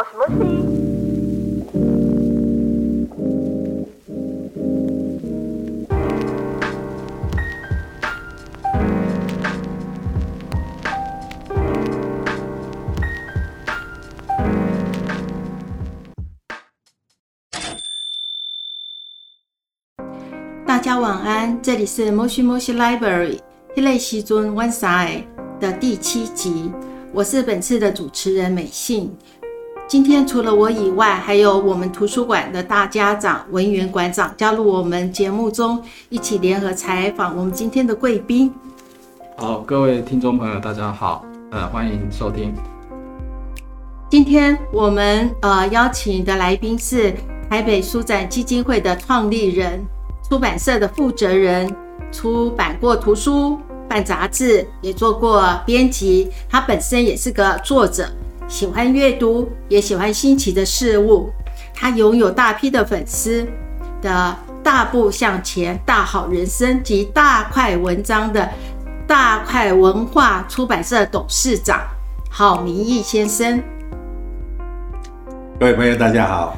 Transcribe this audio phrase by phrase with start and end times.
[0.00, 0.32] もしもし
[20.66, 23.40] 大家晚安，这里是 Moshi Moshi Library
[23.74, 25.24] 一类西尊 One Side
[25.58, 26.70] 的第七集，
[27.12, 29.16] 我是本次的主持人美信。
[29.91, 38.53] 今天除了我以外，还有我们图书馆的大家长文员馆长加入我们节目中，一起联合采访我们今天的贵宾。
[39.35, 42.53] 好，各位听众朋友，大家好，呃，欢迎收听。
[44.09, 47.13] 今天我们呃邀请的来宾是
[47.49, 49.85] 台北书展基金会的创立人、
[50.29, 51.69] 出版社的负责人，
[52.13, 56.29] 出版过图书、办杂志，也做过编辑。
[56.49, 58.09] 他本身也是个作者，
[58.47, 61.31] 喜欢阅读，也喜欢新奇的事物。
[61.73, 63.47] 他拥有大批的粉丝
[64.01, 68.49] 的《大步向前》《大好人生》及大块文章的
[69.07, 71.81] 大块文化出版社董事长
[72.29, 73.61] 郝明义先生。
[75.59, 76.57] 各位朋友，大家好。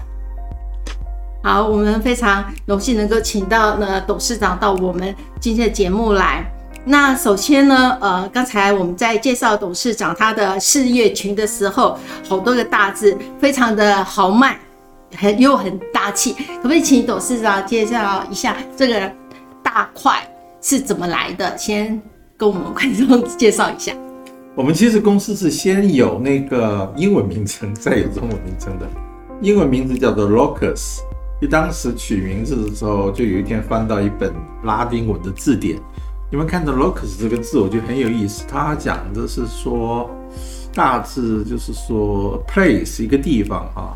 [1.43, 6.45] 好，我们非常荣幸能够请到呢董事长到我们今天的节目来。
[6.85, 14.59] 那首先呢，呃，刚才我们在介绍董事长他的事业群的时候，好多个大字，非常的豪迈，
[15.15, 16.33] 很又很大气。
[16.33, 19.11] 可不可以请董事长介绍一下这个
[19.63, 20.21] 大块
[20.61, 21.57] 是怎么来的？
[21.57, 22.01] 先
[22.35, 23.93] 跟我们观众介绍一下。
[24.53, 28.85] 我们其实公司是先有那个英文名称，再有中文名称的。
[29.41, 30.99] 英文名字叫做 Locus。
[31.41, 35.77] 就当时取名字的时候，就有一天翻到一本拉丁文的字典，
[36.33, 38.43] 你们看到 Locus 这个字，我觉得很有意思。
[38.49, 40.09] 它讲的是说，
[40.73, 43.93] 大致就是说 place 一个地方啊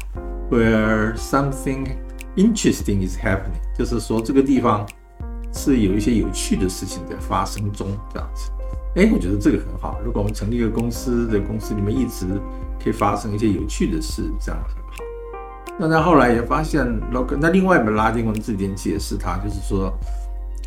[0.51, 1.87] ，where something
[2.35, 4.87] interesting is happening，就是说这个地方
[5.51, 8.51] 是有一些有趣的事情在发生中，这样子。
[8.97, 9.99] 哎，我觉得这个很好。
[10.05, 12.27] 如果我们成立一个公司，的公司里面一直
[12.79, 15.03] 可以发生一些有趣的事，这样很好。
[15.79, 19.91] 那他后来也发现 loc，那另外一本拉丁文字典解释它，就是说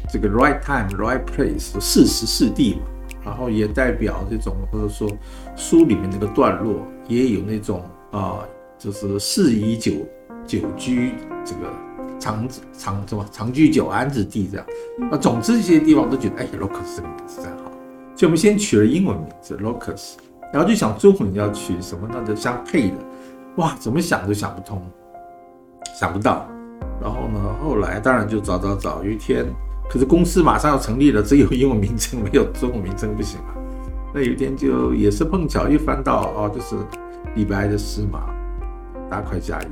[0.08, 2.80] 这个 right time, right place，四时四地嘛。
[3.22, 5.06] 然后也代表这种，或者说
[5.54, 8.38] 书里面那个段落也有那种啊、
[8.78, 9.92] 就是适宜久
[10.46, 11.12] 久居
[11.44, 11.60] 这个
[12.18, 14.66] 长长什么长居久安之地这样。
[15.10, 17.70] 那总之这些地方都觉得，哎，locus 这个名字真好。
[18.16, 20.14] 所以我们先取了英文名字 locus，
[20.50, 22.22] 然后就想中文要取什么那？
[22.24, 22.96] 就相配的，
[23.56, 24.82] 哇，怎么想都想不通，
[25.94, 26.48] 想不到。
[27.02, 29.44] 然后呢，后来当然就找找找，有一天，
[29.90, 33.54] 可是公司马上要成立了，只有英文名称没有中文名称不行啊。
[34.14, 36.76] 那有一天就也是碰巧一翻到哦，就是
[37.34, 38.32] 李白的诗嘛，
[39.10, 39.68] 大块加油，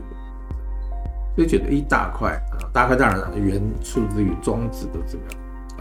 [1.36, 5.24] 就觉得一大块啊，大块当然原出自于庄子的这个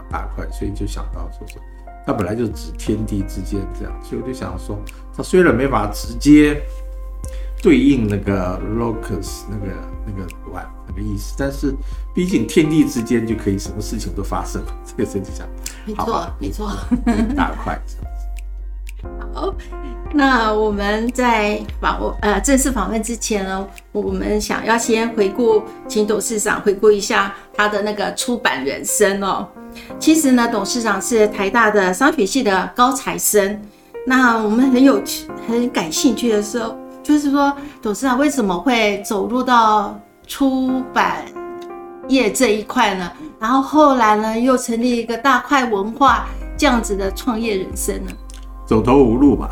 [0.08, 1.60] 大块，所以就想到说说。
[2.06, 4.78] 它本来就指天地之间这样，所以我就想说，
[5.14, 6.58] 它虽然没法直接
[7.62, 9.72] 对应那个 locus 那个
[10.06, 11.74] 那个玩那个意思，但是
[12.14, 15.46] 毕竟天地之间就可以什么事情都发生， 这个事情想，
[15.86, 16.70] 没错没错。
[17.06, 17.78] 一大块。
[19.32, 19.54] 好，
[20.12, 29.46] 那我们在访问呃正式访问之前呢，我们想要先回顾，请董事长回顾一下他的那个出版人生哦。
[30.00, 33.60] 其实呢，董事长是台大的商学系的高材生。
[34.04, 36.76] 那我们很有趣、很感兴趣的时候，
[37.08, 41.24] 就是说，董事长为什么会走入到出版
[42.06, 43.10] 业这一块呢？
[43.40, 48.12] 然后后来呢，又成立一个大块文化这样子的创业人生呢？
[48.66, 49.48] 走投无路嘛，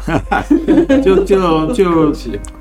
[1.02, 2.12] 就就就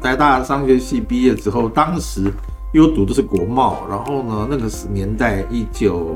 [0.01, 2.31] 台大商学系毕业之后，当时
[2.72, 6.16] 又读的是国贸，然后呢，那个是年代一九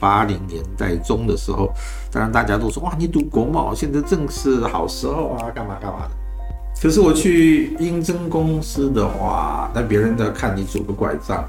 [0.00, 1.70] 八零年代中的时候，
[2.10, 6.27] 当然大家都说哇，你读国贸现在正是好时候啊，干嘛干嘛的。
[6.80, 11.44] 可是我去应征公司的话，那别人在看你拄个拐杖，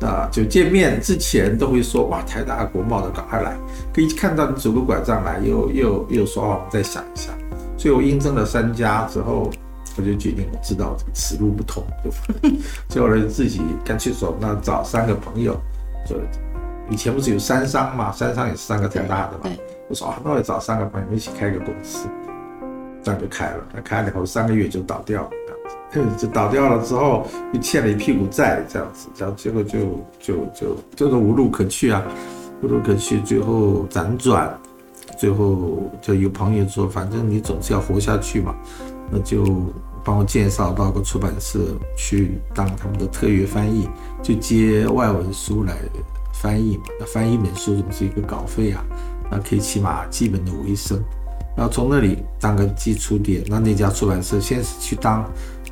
[0.00, 3.56] 啊，就见面之前都会说哇，台大国贸的赶快来，
[3.94, 7.30] 可以看到你拄个拐杖来，又又又说哦，我们再想一下。
[7.78, 9.50] 所以我应征了三家之后，
[9.96, 12.58] 我就决定我知道这个此路不通，对吧？
[12.90, 15.58] 所以我就自己干脆说，那找三个朋友，
[16.06, 16.16] 就
[16.90, 19.56] 以前不是有三商嘛，三商也是三个台大的嘛，
[19.88, 22.06] 我说啊，那我找三个朋友一起开个公司，
[23.06, 23.64] 这样就开了。
[23.72, 29.78] 他开了以后三个月就倒掉了，就倒掉了之后又欠了一屁股债，这样子，然后结果就
[30.18, 32.02] 就就就是无路可去啊，
[32.62, 34.52] 无路可去，最后辗转。
[35.16, 38.52] 最后就有朋友说，反正你总是要活下去嘛，
[39.08, 39.44] 那就
[40.04, 41.60] 帮我介绍到个出版社
[41.96, 43.88] 去当他们的特约翻译，
[44.20, 45.76] 就接外文书来
[46.34, 46.82] 翻译嘛。
[47.06, 48.84] 翻译一本书总是一个稿费啊，
[49.30, 51.00] 那可以起码基本的维生。
[51.56, 55.24] 然后从那里当个基础点，那那家出版社先是去当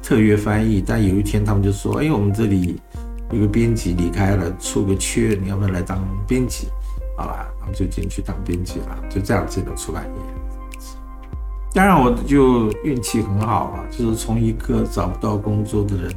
[0.02, 2.80] 特约翻译，但有一天他们就说：“哎，我们这里
[3.30, 6.68] 有个编辑离开了，出个缺，你要不要来当编辑？”
[7.18, 10.10] 好吧，然后就进去当编辑了，就这样进了出版业。
[11.74, 16.10] 当然，我就运气很好啊，就是从一个找不到工作的人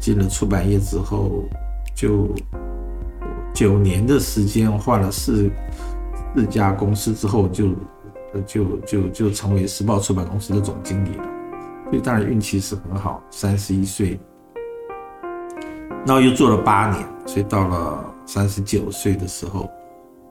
[0.00, 1.44] 进了出版业之后，
[1.94, 2.28] 就
[3.54, 5.48] 九年的时间换了四
[6.34, 7.68] 四家公司之后就。
[8.46, 11.24] 就就就成为时报出版公司的总经理了，
[11.90, 13.20] 所以当然运气是很好。
[13.30, 14.18] 三十一岁，
[16.06, 19.68] 然后又做了八年，所以到了三十九岁的时候，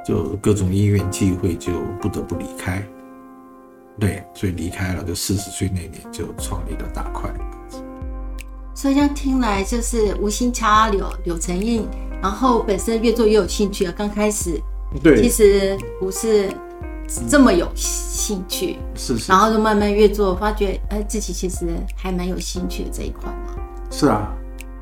[0.06, 2.82] 就各种因缘际会，就不得不离开。
[4.00, 7.30] 对，所以离开了，就四十岁那年就创立了大块。
[8.74, 11.86] 所以这样听来，就是无心插柳柳成荫，
[12.22, 13.94] 然后本身越做越有兴趣啊。
[13.98, 14.58] 刚开始，
[15.04, 16.50] 对，其实不是。
[17.28, 21.66] 这么有兴趣，是是，然后就慢慢越做，发觉哎，自己其实
[21.96, 23.56] 还蛮有兴趣的这一块嘛。
[23.90, 24.32] 是啊，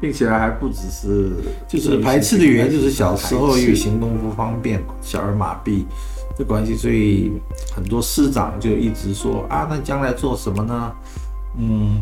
[0.01, 1.31] 并且还不只是，
[1.67, 5.85] 就是排斥的原因，就是小时候因为行动不方便，小儿麻痹
[6.37, 7.31] 的关系，所以
[7.73, 10.91] 很多师长就一直说啊，那将来做什么呢？
[11.57, 12.01] 嗯，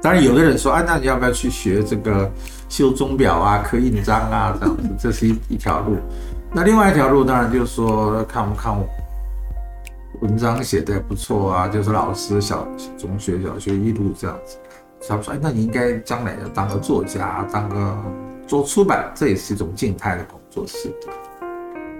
[0.00, 2.30] 当然有的人说，啊，那你要不要去学这个
[2.68, 5.96] 修钟表啊、刻印章啊这样子，这是一一条路。
[6.52, 8.76] 那另外一条路当然就是说看不看
[10.20, 12.66] 文章写的不错啊，就是老师小
[12.98, 14.58] 中学、小学一路这样子。
[15.08, 17.96] 他说：“哎，那你应该将来要当个作家，当个
[18.46, 20.92] 做出版，这也是一种静态的工作室。”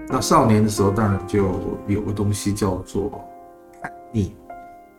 [0.07, 3.09] 那少年的时候当然就有个东西叫做
[3.81, 4.35] 叛逆，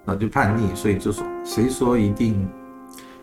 [0.04, 2.48] 那就叛逆，所以就说谁说一定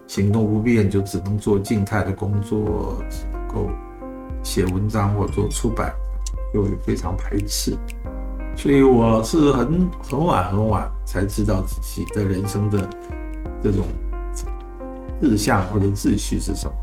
[0.08, 3.70] 行动不便就只能做静态的工作，只能够
[4.44, 5.92] 写文章或做出版。
[6.54, 7.78] 又非常排斥，
[8.56, 12.90] 所以我是很很晚很晚才知道自己的人生的
[13.62, 13.86] 这种
[15.22, 16.74] 志向或者秩序是什么。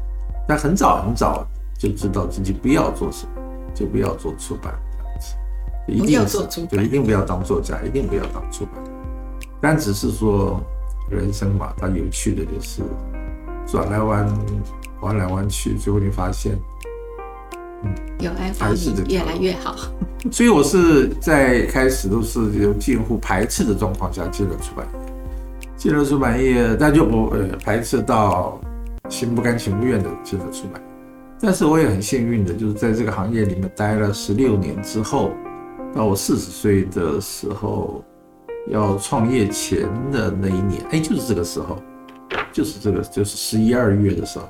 [0.47, 1.45] 但很早很早
[1.77, 3.33] 就知道自己不要做什么，
[3.75, 5.35] 就不要做出版这样子，
[5.89, 8.75] 一定要做就一定不要当作家，一定不要当出版。
[9.61, 10.61] 但只是说
[11.11, 12.83] 人生嘛，它有趣的就是
[13.67, 14.29] 转来弯
[15.01, 16.57] 弯来弯去，最后你发现。
[18.19, 19.77] 有爱发你越来越好，
[20.33, 28.59] 所以我是在开始都是有近乎排斥的状况下进了出版业，进了出版业，但就不呃排斥到
[29.09, 30.89] 心不甘情不愿的进了出版业。
[31.39, 35.31] 但是我也很幸运的，就是在这个行业里面待了十六年之后，
[35.95, 38.03] 到我四十岁的时候
[38.69, 41.79] 要创业前的那一年，哎，就是这个时候，
[42.53, 44.49] 就是这个就是十一二月的时候，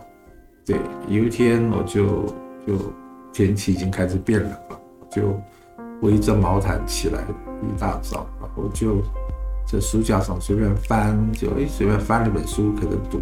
[0.64, 2.06] 对，有一天我就
[2.64, 2.93] 就。
[3.36, 4.80] 天气已经开始变冷了，
[5.10, 5.38] 就
[6.00, 7.22] 围着毛毯起来，
[7.62, 9.02] 一大早，然后就
[9.66, 13.20] 在书架上随便翻，就哎随便翻了本书开始读。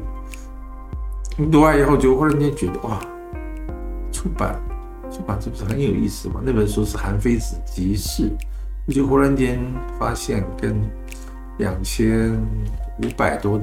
[1.50, 3.00] 读完以后就忽然间觉得哇，
[4.12, 4.55] 出版
[5.11, 6.40] 出版这不是很有意思吗？
[6.44, 8.31] 那本书是《韩非子集市》，
[8.87, 9.61] 我就忽然间
[9.99, 10.81] 发现跟
[11.58, 12.40] 两千
[13.02, 13.61] 五百多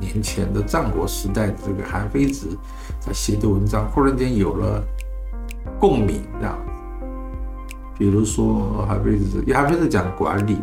[0.00, 2.48] 年前的战国时代的这个韩非子
[3.00, 4.84] 他写的文章，忽然间有了。
[5.78, 6.58] 共鸣这样，
[7.98, 10.58] 比如说韩非子，韩非子讲管理，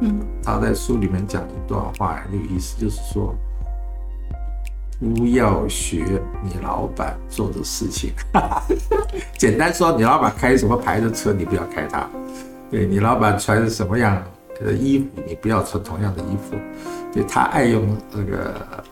[0.00, 3.34] 嗯，他在书里面讲一段话很有意思，就是说，
[4.98, 6.04] 不要学
[6.42, 8.12] 你老板做的事情。
[9.38, 12.06] 简单说，你老板开什么牌的车，你不要开它；
[12.70, 14.22] 对你老板穿什么样
[14.60, 16.56] 的衣服，你不要穿同样的衣服。
[17.12, 18.82] 对他爱用那个。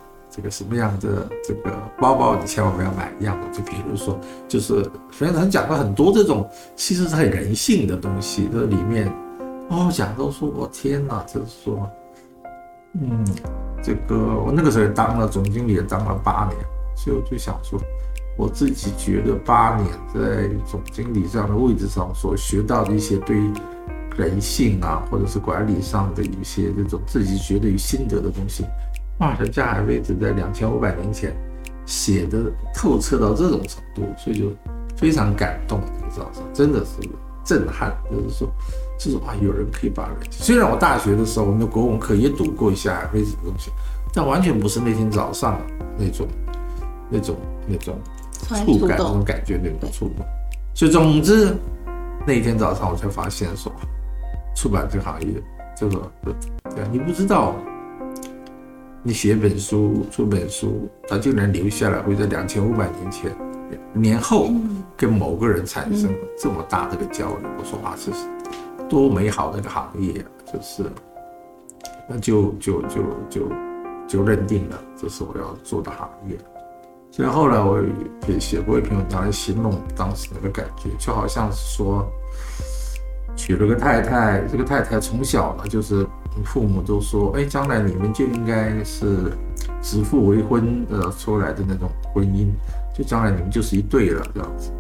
[0.40, 1.70] 这个什么样的这个
[2.00, 3.47] 包包，你千万不要买一样的。
[3.52, 4.18] 就比如说，
[4.49, 4.82] 就是
[5.12, 8.49] 反正讲了很多这种其实是很人性的东西。
[8.50, 9.06] 这里面
[9.68, 11.87] 哦，讲到说，我天哪，就是说，
[12.94, 13.23] 嗯，
[13.82, 16.56] 这个我那个时候也当了总经理，也当了八年，
[16.97, 17.78] 所以我就想说，
[18.38, 23.37] 我自己觉得八年在总经理这样的位置上所学到的一些对
[24.16, 28.64] 人性啊，或者是管理上的一些这种自己觉得有心得的东西。
[29.21, 31.37] 哇，人家海位置在两千五百年前
[31.85, 34.47] 写的透彻到这种程度，所以就
[34.97, 35.79] 非常感动。
[35.81, 36.33] 你知道吗？
[36.55, 36.93] 真的是
[37.45, 38.49] 震撼，就是说，
[38.99, 40.17] 就是啊，有人可以把人。
[40.31, 43.71] 虽然我大学的时候，我们的国文课也读过一下海位置的东西，
[44.15, 45.61] 但完全不是那天早上
[45.99, 46.27] 那种、
[47.11, 47.37] 那种、
[47.67, 47.99] 那种
[48.65, 50.25] 触感、那种感觉、那种触动。
[50.73, 51.55] 所以总之，
[52.27, 53.71] 那一天早上我才发现说，
[54.57, 55.29] 出版这个行业，
[55.77, 56.11] 这个
[56.75, 57.55] 对，你不知道。
[59.02, 63.35] 你写本书、出本书，它就能留下来，会在两千五百年前
[63.95, 64.50] 年后
[64.95, 67.50] 跟某个人产生这么大的一个交流。
[67.59, 68.26] 我说哇，这是
[68.90, 70.28] 多美好的一个行业啊！
[70.52, 70.85] 就是，
[72.07, 73.49] 那就就就就
[74.07, 76.37] 就认定了这是我要做的行业。
[77.11, 77.83] 所以后来我
[78.28, 82.07] 也写过一篇文章来形容当时那个感觉，就好像是说
[83.35, 86.07] 娶了个太太，这个太太从小呢就是
[86.44, 89.32] 父母都说，哎，将来你们就应该是
[89.82, 92.49] 指腹为婚呃出来的那种婚姻，
[92.96, 94.72] 就将来你们就是一对了这样子。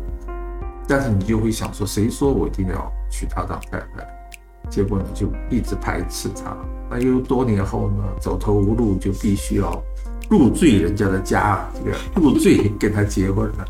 [0.88, 4.06] 但是你就会想说，谁说我一定要娶她当太太？
[4.68, 6.56] 结果呢就一直排斥她。
[6.90, 9.82] 那又多年后呢，走投无路，就必须要。
[10.28, 13.64] 入赘人家的家，这个入赘跟他结婚了，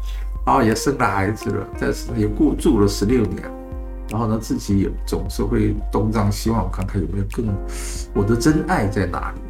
[0.44, 3.50] 然后也生了孩子了，但是也过住了十六年，
[4.10, 7.46] 然后呢，自己也总是会东张西望，看看有没有更
[8.14, 9.40] 我的真爱在哪里。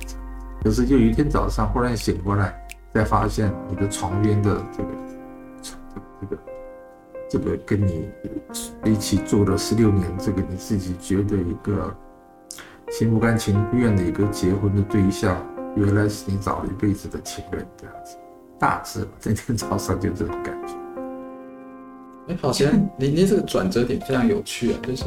[0.63, 2.55] 可是就有一天早上忽然醒过来，
[2.93, 4.89] 才发现你的床边的这个
[6.21, 6.43] 这个
[7.31, 8.11] 这个跟你
[8.85, 11.97] 一起住了十六年，这个你自己觉得一个
[12.91, 15.37] 心不甘情不愿的一个结婚的对象。
[15.77, 18.17] 原来是你找了一辈子的情人这样子，
[18.59, 20.75] 大致那天早上就这种感觉。
[22.31, 25.05] 哎，好像你你这个转折点非常有趣啊，就是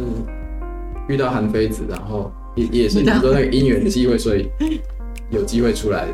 [1.07, 4.49] 遇到韩非子，然后也也是你说那个姻缘机会，所以
[5.29, 6.07] 有机会出来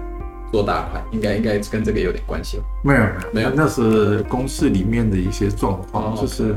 [0.51, 6.55] 做大块，应该应该跟这个有点关系吧没有没有没有，那是公司里面的一些状况，就是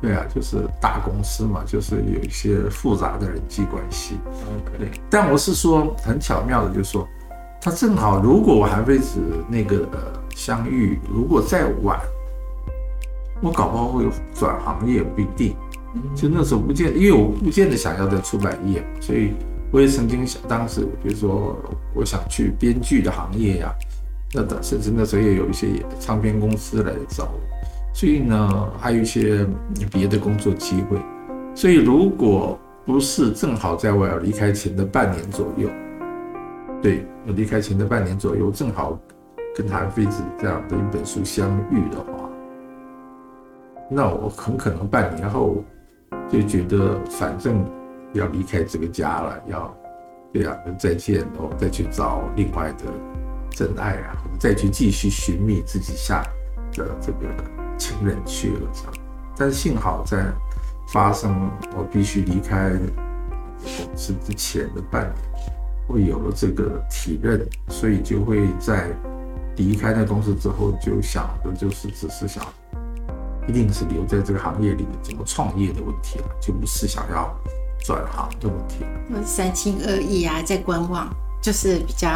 [0.00, 4.16] 对啊，就是大公司嘛，就是有一些复杂的人际关系。
[4.76, 7.06] 对，但我是说很巧妙的，就是说。
[7.64, 9.88] 他正好，如果我韩非子那个
[10.34, 11.96] 相遇，如果再晚，
[13.42, 15.54] 我搞不好会转行业，不一定。
[16.14, 19.32] 就那时候不见，因为我不见得想要在出版业，所以
[19.70, 21.54] 我也曾经想，当时比如说
[21.94, 23.74] 我想去编剧的行业呀，
[24.32, 25.68] 那等甚至那时候也有一些
[26.00, 27.40] 唱片公司来找我，
[27.92, 29.46] 所以呢，还有一些
[29.90, 30.96] 别的工作机会。
[31.54, 35.68] 所以如果不是正好在我要离开前的半年左右。
[36.80, 38.98] 对我离开前的半年左右，正好
[39.54, 42.28] 跟韩非子这样的一本书相遇的话，
[43.94, 45.62] 那我很可能半年后
[46.30, 47.64] 就觉得反正
[48.12, 49.74] 要离开这个家了，要
[50.32, 52.84] 对啊，再见然后，再去找另外的
[53.50, 56.22] 真爱啊，再去继续寻觅自己下
[56.72, 57.28] 的这个
[57.76, 58.92] 情人去了这样。
[59.36, 60.24] 但是幸好在
[60.88, 65.32] 发生我必须离开公司之前的半年。
[65.88, 68.88] 会有了这个体认，所以就会在
[69.56, 72.42] 离开那公司之后，就想的就是只是想，
[73.48, 77.34] 一定是留在这个行业里面怎么创业的问题了，就不是想要
[77.84, 79.22] 转行的问题了。
[79.24, 81.08] 三心二意啊，在观望，
[81.40, 82.08] 就是比较。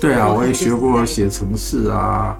[0.00, 2.38] 对啊，我也学过写程式啊，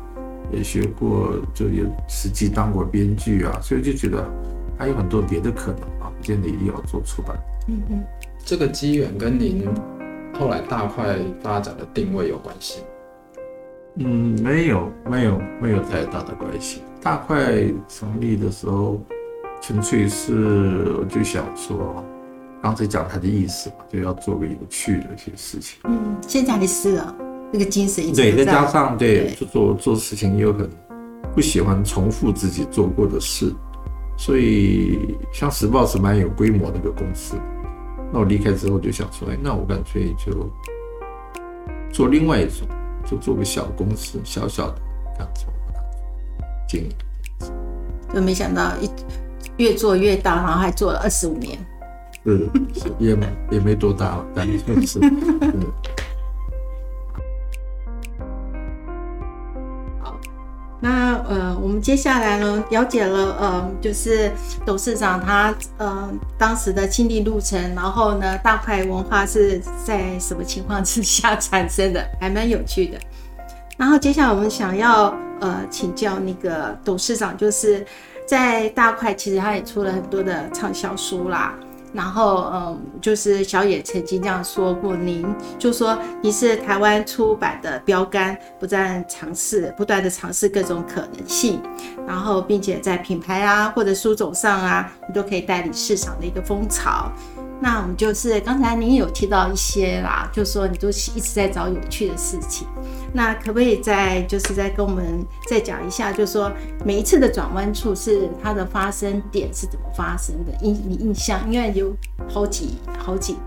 [0.53, 4.25] 也学过，就也实际当过编剧啊，所以就觉得
[4.79, 7.37] 还有很多别的可能啊，不见得一定要做出版。
[7.69, 8.05] 嗯嗯，
[8.45, 9.67] 这个机缘跟您。
[10.39, 12.81] 后来大块发展的定位有关系？
[13.95, 16.83] 嗯，没有，没有，没有太大的关系。
[17.07, 19.01] 大块成立的时候，
[19.63, 22.05] 纯粹是我就想说，
[22.61, 25.79] 刚才讲他的意思嘛，就要做个有趣的一些事情。
[25.85, 27.15] 嗯，现在的是啊，
[27.53, 30.69] 那个精神一直对，再加上对做做做事情又很
[31.33, 33.55] 不喜欢重复自己做过的事，
[34.19, 37.37] 所以像时报是蛮有规模的一个公司。
[38.13, 40.51] 那我离开之后就想说，哎，那我干脆就
[41.93, 42.67] 做另外一种，
[43.09, 44.83] 就做个小公司，小小的
[45.17, 45.47] 这样子
[46.69, 46.91] 经营。
[48.15, 48.91] 就没想到一
[49.57, 51.59] 越做越大，然后还做了二十五年。
[52.25, 52.49] 嗯，
[52.99, 53.17] 也
[53.51, 54.99] 也没多大，但就是。
[60.79, 64.31] 那呃，我们接下来呢，了解了呃，就是
[64.65, 66.09] 董事长他呃
[66.39, 72.99] 当时的经历路程，然后呢，大块文化是在什么情况之下产生的，还蛮有趣的。
[73.77, 77.85] 然后接下来我们想要呃请教那个董事长，就是
[78.27, 81.55] 在大块其实他也出了很多的畅销书啦。
[81.93, 85.25] 然后，嗯，就是小野曾经这样说过，您
[85.59, 91.59] 就说你是台湾出版的标杆，不断尝试，不断的尝试各种可能性，
[92.07, 97.11] 然后并且在品牌啊或者书种上啊，你都可以带领市场的一个风潮。
[97.59, 102.69] 那我们就是刚才您有提到一些啦，就说你都是一直在找有趣的事情。
[103.17, 106.53] 那可不可以再就是再跟我们再讲一下，就是说
[106.85, 110.53] 每一次的转弯处是它的发生点是怎么发生的？
[110.61, 111.97] 印你印象，因为有
[112.29, 113.39] 好几好几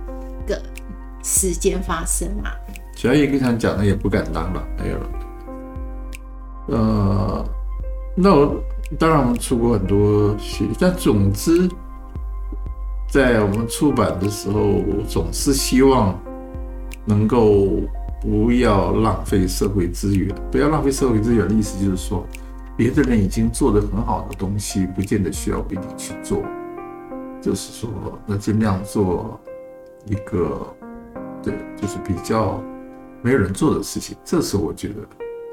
[0.47, 0.59] 个
[1.23, 2.49] 时间发生嘛。
[2.95, 5.09] 小野跟他讲的也不敢当了，没有了。
[6.69, 7.45] 呃，
[8.15, 8.59] 那我
[8.97, 11.69] 当然我们出过很多戏，但总之，
[13.07, 16.19] 在我们出版的时候，总是希望
[17.05, 17.67] 能够
[18.21, 22.25] 不要浪费社会资源，不要浪费社会资源的意思就是说，
[22.75, 26.43] 别的人已经做得很好的东西，不见得需要我一定去做，
[27.41, 27.89] 就是说，
[28.25, 29.39] 那尽量做
[30.05, 30.67] 一个，
[31.41, 32.61] 对，就是比较
[33.21, 34.95] 没有人做的事情，这是我觉得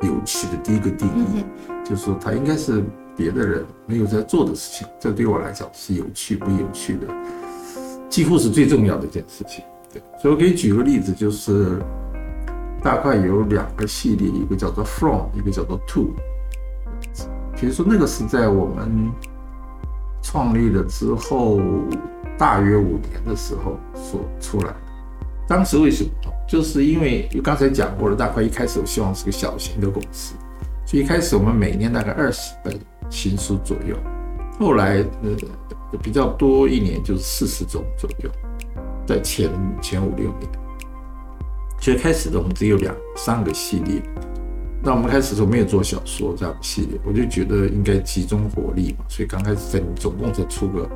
[0.07, 1.45] 有趣的第一个定义。
[1.85, 2.83] 就是说，它应该是
[3.17, 7.07] 别的人没有在做的事情，这对我来讲是有趣不有趣的，
[8.09, 9.65] 几乎是最重要的一件事情。
[9.93, 11.81] 对，所以我可以举个例子，就是
[12.87, 16.15] 大概有两个系列，一个叫做 From，一个叫做 To。
[17.57, 19.11] 比如说，那个是在我们
[20.23, 21.61] 创立了之后
[22.39, 24.77] 大约五年的时候所出来的。
[25.49, 26.11] 当时为什么？
[26.47, 30.37] 就是因为刚才讲过了，大概一开始我希望是个小型的公司。
[30.87, 32.73] 所以一开始我们每年大概二十本
[33.11, 33.97] 新书左右，
[34.61, 38.31] 后来呃比较多一年就是四十种左右，
[39.05, 39.51] 在前
[39.83, 40.49] 前五六年，
[41.81, 44.03] 其实开始的我们只有两三个系列。
[44.83, 50.89] 那我们开始的时候没有做小说这样的系列，我就觉得应该集中火力嘛，所以刚开始在总共才出个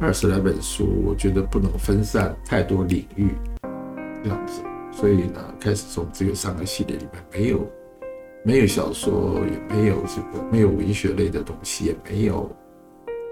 [0.00, 3.28] 二十来本书，我觉得不能分散太多领域
[4.22, 4.60] 这样子，
[4.92, 7.66] 所以呢开始从只有三个系列里面没有。
[8.44, 12.48] 没有小说，也没有这个，没有文学类的东西，也没有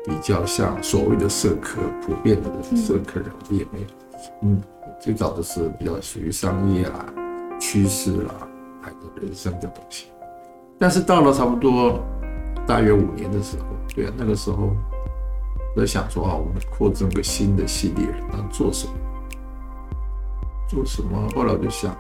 [0.05, 3.87] 比较像所谓的社科普遍的社科人物，也没有。
[4.43, 4.61] 嗯，
[5.01, 7.07] 最早的是比较属于商业啦、
[7.61, 8.35] 趋势啦，
[8.81, 10.07] 还有人生的东西。
[10.79, 12.01] 但是到了差不多
[12.67, 14.75] 大约五年的时候，对啊，那个时候
[15.75, 18.93] 我在想说啊，我们扩增个新的系列，那做什么？
[20.69, 21.29] 做什么？
[21.35, 21.97] 后来我就想，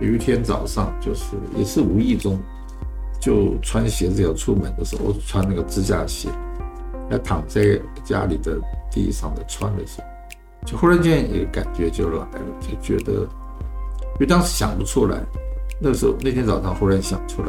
[0.00, 2.38] 有一天早上，就是也是无意中，
[3.20, 6.28] 就穿鞋子要出门的时候，穿那个支架鞋，
[7.10, 8.58] 要躺在家里的
[8.90, 10.06] 地上的穿的时候，
[10.70, 12.28] 就忽然间一个感觉就来了，
[12.60, 15.18] 就觉得，因为当时想不出来，
[15.80, 17.48] 那时候那天早上忽然想出来，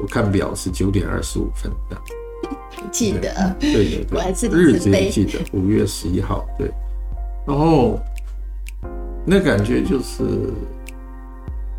[0.00, 1.96] 我看表是九点二十五分的，
[2.92, 6.70] 记得，对对对， 我还是日子也记得，五月十一号，对，
[7.46, 7.98] 然后。
[9.28, 10.22] 那感觉就是，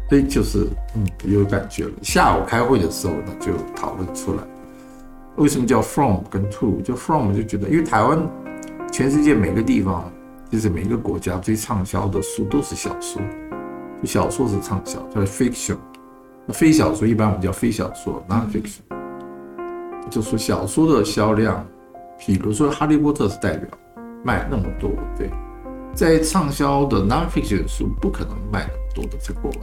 [0.09, 1.91] 对，就是嗯，有感觉了。
[2.01, 4.43] 下午开会的时候呢，就讨论出来，
[5.37, 6.81] 为什么叫 from 跟 to？
[6.81, 8.19] 就 from 就觉得，因为台湾，
[8.91, 10.11] 全世界每个地方，
[10.49, 13.21] 就是每一个国家最畅销的书都是小说，
[14.03, 15.77] 小说是畅销，叫 fiction。
[16.45, 18.79] 那非小说一般我们叫非小说 （non-fiction）。
[20.09, 21.65] 就说小说的销量，
[22.25, 23.69] 比如说《哈利波特》是代表，
[24.23, 25.29] 卖那么多，对。
[25.93, 29.57] 在畅销的 nonfiction 书不可能卖那么多的，在国外。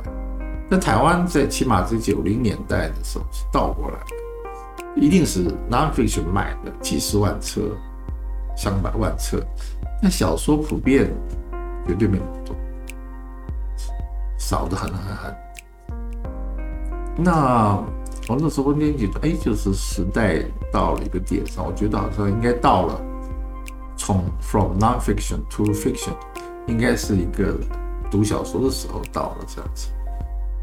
[0.69, 7.61] 那台湾在起码在九零年代的时候是倒过来的，一定是 nonfiction 卖的几十万册、
[8.57, 9.43] 上百万册，
[10.05, 11.11] 但小说普遍
[11.89, 12.55] 绝对没那么多，
[14.37, 15.35] 少的很很很。
[17.17, 17.83] 那
[18.29, 23.01] 我那时候年觉得，哎，就是时代到了一个点上，我觉得好像应该到了。
[23.97, 26.13] 从 from nonfiction to fiction，
[26.67, 27.59] 应该是一个
[28.11, 29.89] 读小说的时候到了这样子，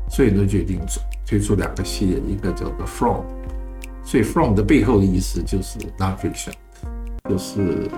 [0.08, 0.80] 所以呢决定
[1.25, 3.23] 推出两个系列，一个叫做 from，
[4.04, 6.54] 所以 from 的背后的意思就是 nonfiction，
[7.27, 7.89] 就是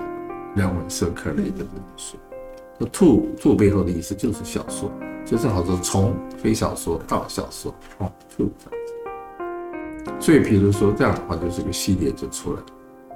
[0.54, 2.16] 人文社科类的这种书。
[2.78, 4.90] 那 to to 背后的意思就是小说，
[5.24, 8.94] 就正好是从非小说到小说，from to 这样子。
[10.20, 12.66] 所以比如说这样的话，就是个系列就出来了。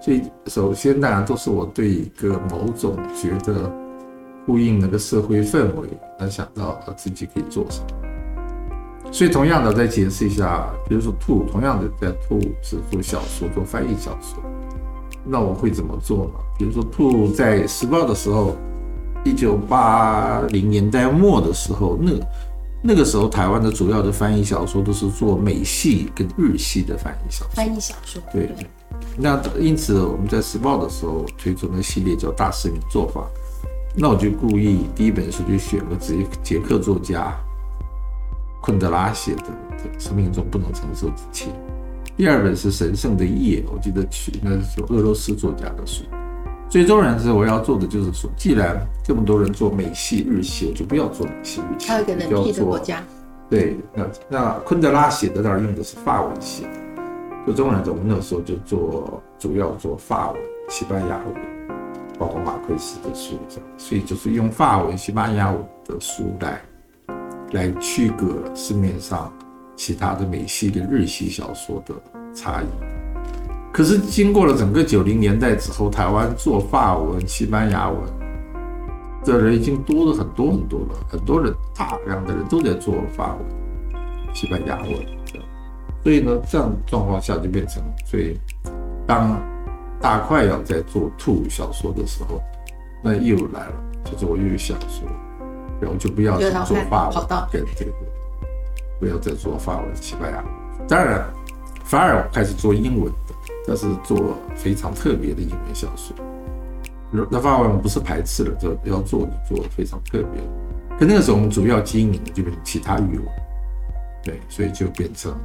[0.00, 3.68] 所以，首先当然都是我对一个某种觉得
[4.46, 5.88] 呼应那个社会氛围，
[6.20, 7.86] 来想到自己可以做什么。
[9.10, 14.40] 所以，同样的再解释一下，比如说兔，同样的在兔是做小说，做翻译小说，
[15.30, 16.32] 那我会怎么做呢？
[16.58, 18.56] 比如说兔在时报的时候，
[19.24, 22.12] 一九八零年代末的时候，那
[22.82, 28.50] 那个时候台湾的主要的翻译小说都是做美系跟日系的翻译小说，翻译小说，对。
[29.16, 33.20] 那因此，我们在时报的时候推出那系列叫《大师名做法》，
[33.94, 37.36] 那我就故意第一本书就选了捷捷克作家
[38.62, 39.42] 昆德拉写的
[40.02, 41.52] 《生命中不能承受之轻》，
[42.18, 46.02] 第二本是《神圣的夜》，我记得取那是俄罗斯作家的书。
[46.68, 53.04] 最终然是我要做的就是说，既然这么多人做美系、日系，我就不要做美系、日系，还有一个人批的国家。
[53.48, 56.70] 对，那那昆德拉写的那儿用的是法文写的。
[57.46, 61.34] 就中文来我们那时候就做主要做法文、西班牙文，
[62.18, 63.38] 包括马奎斯的书
[63.76, 66.60] 所以就是用法文、西班牙文的书来
[67.52, 69.32] 来区隔市面上
[69.78, 71.94] 其他的美系跟日系小说的
[72.34, 72.66] 差异。
[73.72, 78.00] 可是经过了整个九零年代之后，台湾做法文、西班牙文
[79.24, 84.90] 的人已经多了很多很多了，很多人大量的人都在做法文、西班牙文，
[86.02, 88.36] 所以呢，这样状况下就变成，所以
[89.06, 89.40] 当
[90.00, 92.40] 大块要在做兔小说的时候，
[93.04, 95.08] 那又来了，就是我又想说，
[95.80, 97.14] 然后就不要做法文，
[97.52, 97.92] 对对对，
[98.98, 100.44] 不要再做法文、西班牙，
[100.88, 101.24] 当然
[101.84, 103.34] 反而开始做英文的。
[103.66, 106.16] 但是做非常特别的英文小说，
[107.30, 110.40] 那法文不是排斥了，就要做就做非常特别。
[110.98, 113.26] 可那个时候我们主要经营的就变成其他语文，
[114.24, 115.36] 对，所以就变成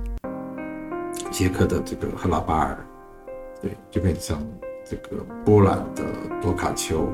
[1.32, 2.78] 捷克的这个赫拉巴尔，
[3.62, 4.38] 对，就变成
[4.90, 6.04] 这个波兰的
[6.42, 7.10] 多卡丘，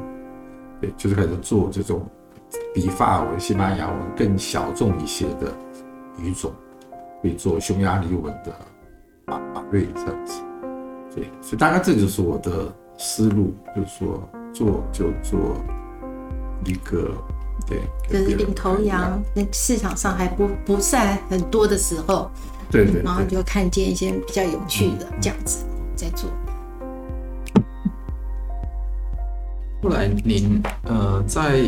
[0.79, 2.07] 对，就是开始做这种
[2.71, 5.51] 比法文、西班牙文更小众一些的
[6.21, 6.51] 语种，
[7.21, 8.53] 会做匈牙利文的
[9.25, 10.41] 马马瑞这样子。
[11.15, 15.57] 对，所以大概这就是我的思路，就是说做就做
[16.65, 17.11] 一个，
[17.67, 22.29] 对，就是领头羊，那市场上还不不算很多的时候，
[22.69, 26.29] 对对，然后就看见一些比较有趣的这样子在做。
[29.81, 31.67] 后来您呃在。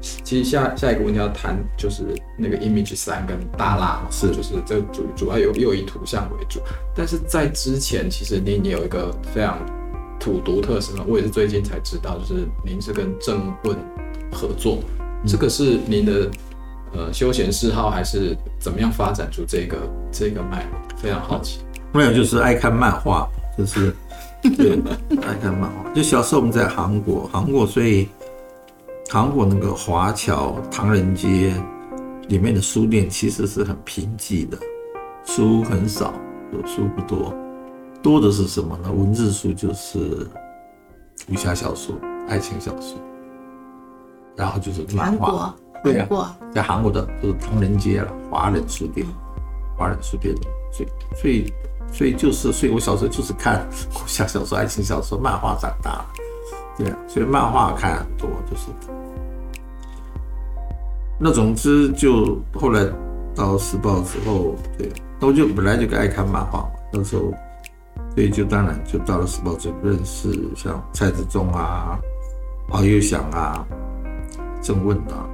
[0.00, 2.04] 其实下下一个问题要谈就是
[2.36, 6.60] 那个 Image 三跟大蜡嘛，是就是这主主要有又以图像为主，
[6.94, 9.58] 但是在之前其实您也有一个非常
[10.20, 13.76] 土独特身份，我也是最近才知道，就是您是跟郑问
[14.30, 14.78] 合作，
[15.26, 16.30] 这个是您的
[16.92, 19.78] 呃休闲嗜好还是怎么样发展出这个
[20.12, 20.96] 这个脉络？
[20.96, 21.60] 非常好奇。
[21.92, 23.92] 没有，就是爱看漫画，就是
[24.42, 24.78] 对
[25.22, 25.92] 爱看漫画。
[25.92, 28.08] 就小时候我们在韩国，韩国所以。
[29.10, 31.54] 韩国那个华侨唐人街
[32.28, 34.58] 里面的书店其实是很贫瘠的，
[35.24, 36.12] 书很少，
[36.66, 37.34] 书不多，
[38.02, 38.92] 多的是什么呢？
[38.92, 40.28] 文字书就是
[41.30, 41.96] 武侠小说、
[42.28, 42.98] 爱情小说，
[44.36, 45.56] 然后就是漫画。
[45.82, 46.06] 对呀，
[46.52, 49.06] 在韩国的就是唐人街了，华人书店，
[49.74, 50.34] 华人书店，
[50.70, 51.52] 所以所以
[51.90, 56.04] 所以就是，所以我小时候就是看武侠小说、爱情小说、漫画长大，
[56.78, 58.68] 对，所以漫画看很多，就是。
[61.18, 62.86] 那总之就后来
[63.34, 64.88] 到时报之后，对，
[65.18, 66.68] 那我就本来就爱看漫画嘛。
[66.92, 67.32] 那时候，
[68.14, 71.98] 所以就当然就到了时报就认识像蔡志忠啊、
[72.70, 73.66] 敖幼祥啊、
[74.62, 75.26] 郑问啊，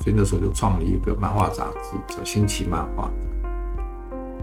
[0.00, 3.10] 所以那时候就创立一个漫画杂志叫《新奇漫画》，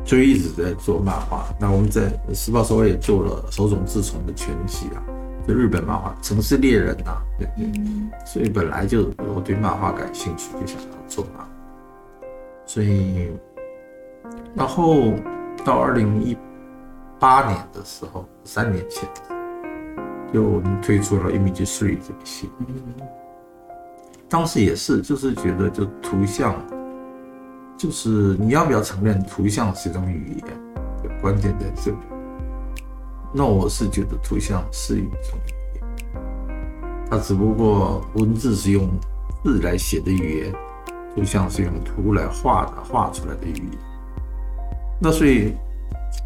[0.04, 1.46] 就一直在做漫画。
[1.60, 5.04] 那我们在时报时候也做了手冢治虫的全集啊。
[5.48, 7.48] 就日本漫画《城市猎人》呐，对，
[8.26, 11.50] 所以本来就我对漫画感兴趣，就想要做漫画。
[12.66, 13.32] 所以，
[14.54, 15.14] 然后
[15.66, 16.38] 到二零一
[17.20, 19.10] 八年的时候，三年前，
[20.34, 23.08] 就我们推出了《Image Three》这个系列。
[24.30, 26.56] 当时也是，就是觉得就图像，
[27.76, 31.20] 就是你要不要承认图像是一种语言？
[31.22, 31.98] 关键在这里。
[33.34, 35.84] 那我是觉得图像是一种语言，
[37.10, 38.90] 它只不过文字是用
[39.44, 40.54] 字来写的语言，
[41.16, 43.80] 图像是用图来画的画出来的语言。
[45.00, 45.54] 那所以，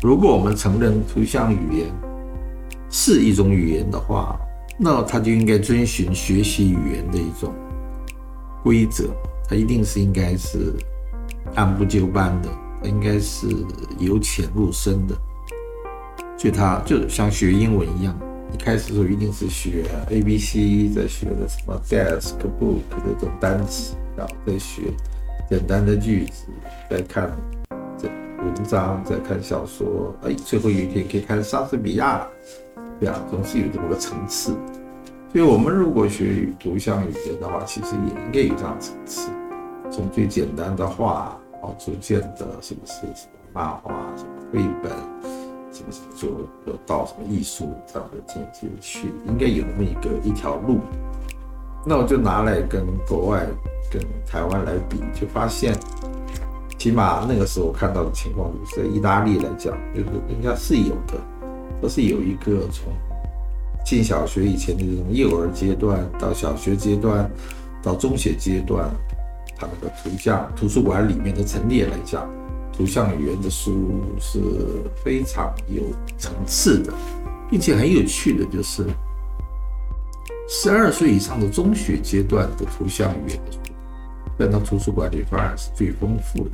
[0.02, 1.94] 如果我们承认图像语言
[2.90, 4.36] 是一种语言的话，
[4.78, 7.54] 那它就应该遵循学习语言的一种
[8.64, 9.10] 规则，
[9.48, 10.74] 它一定是应该是
[11.54, 12.50] 按部就班的，
[12.82, 13.48] 它应该是
[14.00, 15.16] 由浅入深的。
[16.38, 18.16] 所以他就像学英文一样，
[18.54, 24.84] 一开始的时候一定是学 A B C，在学的什么 desk book 这种单词，然后再学
[25.50, 26.48] 简单的句子，
[26.90, 27.32] 再看
[27.98, 28.08] 这
[28.44, 32.28] 文章，再看小说，哎，最后有一天可以看莎士比亚了，
[33.00, 34.52] 对啊，总是有这么个层次。
[35.32, 39.30] 所以我们如果学图像语言的话，其实也应该有这样层次，
[39.92, 45.35] 从最简单的画，哦，逐渐的是不是什么漫画，什么绘本。
[45.76, 46.30] 什么什么就
[46.72, 50.80] 有到什么艺术这样的境界去，应该有那么一个一条路。
[51.86, 53.46] 那我就拿来跟国外、
[53.92, 55.76] 跟台湾来比，就发现，
[56.78, 61.20] 起码那个时候看到的情况，就是在意大利来讲，就是人家是有的，
[61.82, 62.94] 都是有一个从
[63.86, 67.30] 进小学以前的这种幼儿阶段，到小学阶段，
[67.84, 68.90] 到中学阶段，
[69.58, 72.26] 他那个图像图书馆里面的陈列来讲。
[72.76, 74.40] 图像语言的书是
[75.04, 75.82] 非常有
[76.18, 76.94] 层次的，
[77.50, 78.86] 并且很有趣的，就是
[80.50, 83.60] 十二岁以上的中学阶段的图像语言的书，
[84.38, 86.52] 搬到图书馆里反而是最丰富的，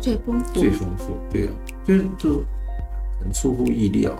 [0.00, 1.52] 最丰富最丰富，对啊，
[1.84, 2.42] 就是就
[3.20, 4.10] 很出乎意料。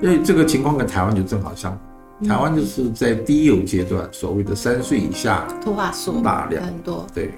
[0.00, 1.72] 因为这个情况跟台湾就正好相
[2.20, 7.32] 反，台湾就是在低幼阶段，所谓的三岁以下，图画书大量很多，对，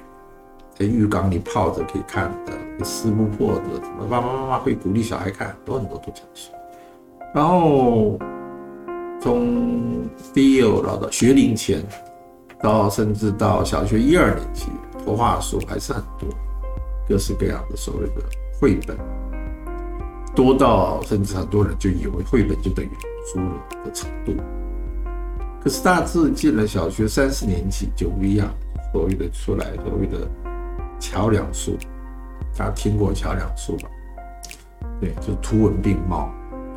[0.79, 6.53] 在浴缸里泡着可以看的，撕不破的，什么爸爸妈妈会鼓励小孩看很多很多图像书，
[7.35, 8.17] 然后
[9.21, 11.85] 从低幼到到学龄前，
[12.63, 14.67] 到甚至到小学一二年级，
[15.05, 16.29] 图画书还是很多，
[17.09, 18.23] 各式各样的所谓的
[18.61, 18.97] 绘本，
[20.33, 22.91] 多到甚至很多人就以为绘本就等于
[23.27, 24.33] 书了的程度。
[25.61, 28.49] 可是大致进了小学三四年级就不一样，
[28.93, 30.19] 所谓的出来所谓的
[30.99, 31.77] 桥梁书，
[32.57, 33.89] 大家听过桥梁书吧？
[35.01, 36.31] 对，就图文并茂，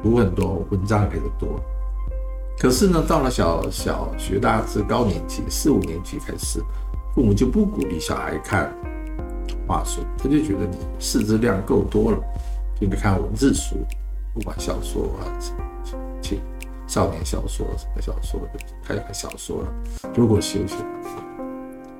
[0.03, 1.59] 图很多，文章也多。
[2.59, 6.59] 可是呢，到了小小学大致高年级四五年级开始，
[7.15, 8.71] 父母就不鼓励小孩看
[9.67, 12.17] 画书，他就觉得你识字量够多了，
[12.79, 13.77] 就你看文字书，
[14.33, 15.25] 不管小说啊、
[16.21, 16.39] 青
[16.85, 19.73] 少年小说、什么小说的，开始看小说了。
[20.15, 20.75] 如果休息，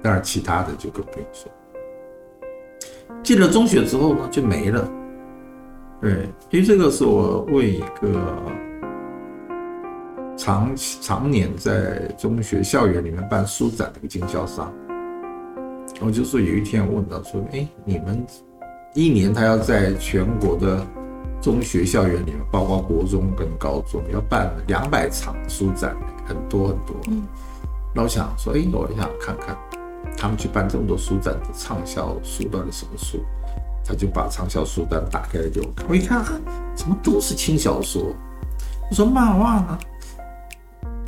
[0.04, 1.52] 当然其他的就更不用说。
[3.24, 4.90] 进了中学之后呢，就没了。
[6.02, 8.44] 对，因为这个是我为一个
[10.36, 14.74] 常常年在中学校园里面办书展的一个经销商，
[16.00, 18.26] 我就说有一天我问到说，哎，你们
[18.96, 20.84] 一年他要在全国的
[21.40, 25.96] 中学校园里面，包括国中跟高中，要办两百场书展，
[26.26, 26.96] 很多很多。
[27.10, 27.22] 嗯，
[27.94, 29.56] 那我想说，哎，我想看看
[30.18, 33.20] 他们去办这么多书展的畅销书到底什么书。
[33.84, 36.24] 他就把畅销书单打开给我看，我一看，
[36.76, 38.14] 怎么都是轻小说？
[38.90, 39.78] 我说漫画呢？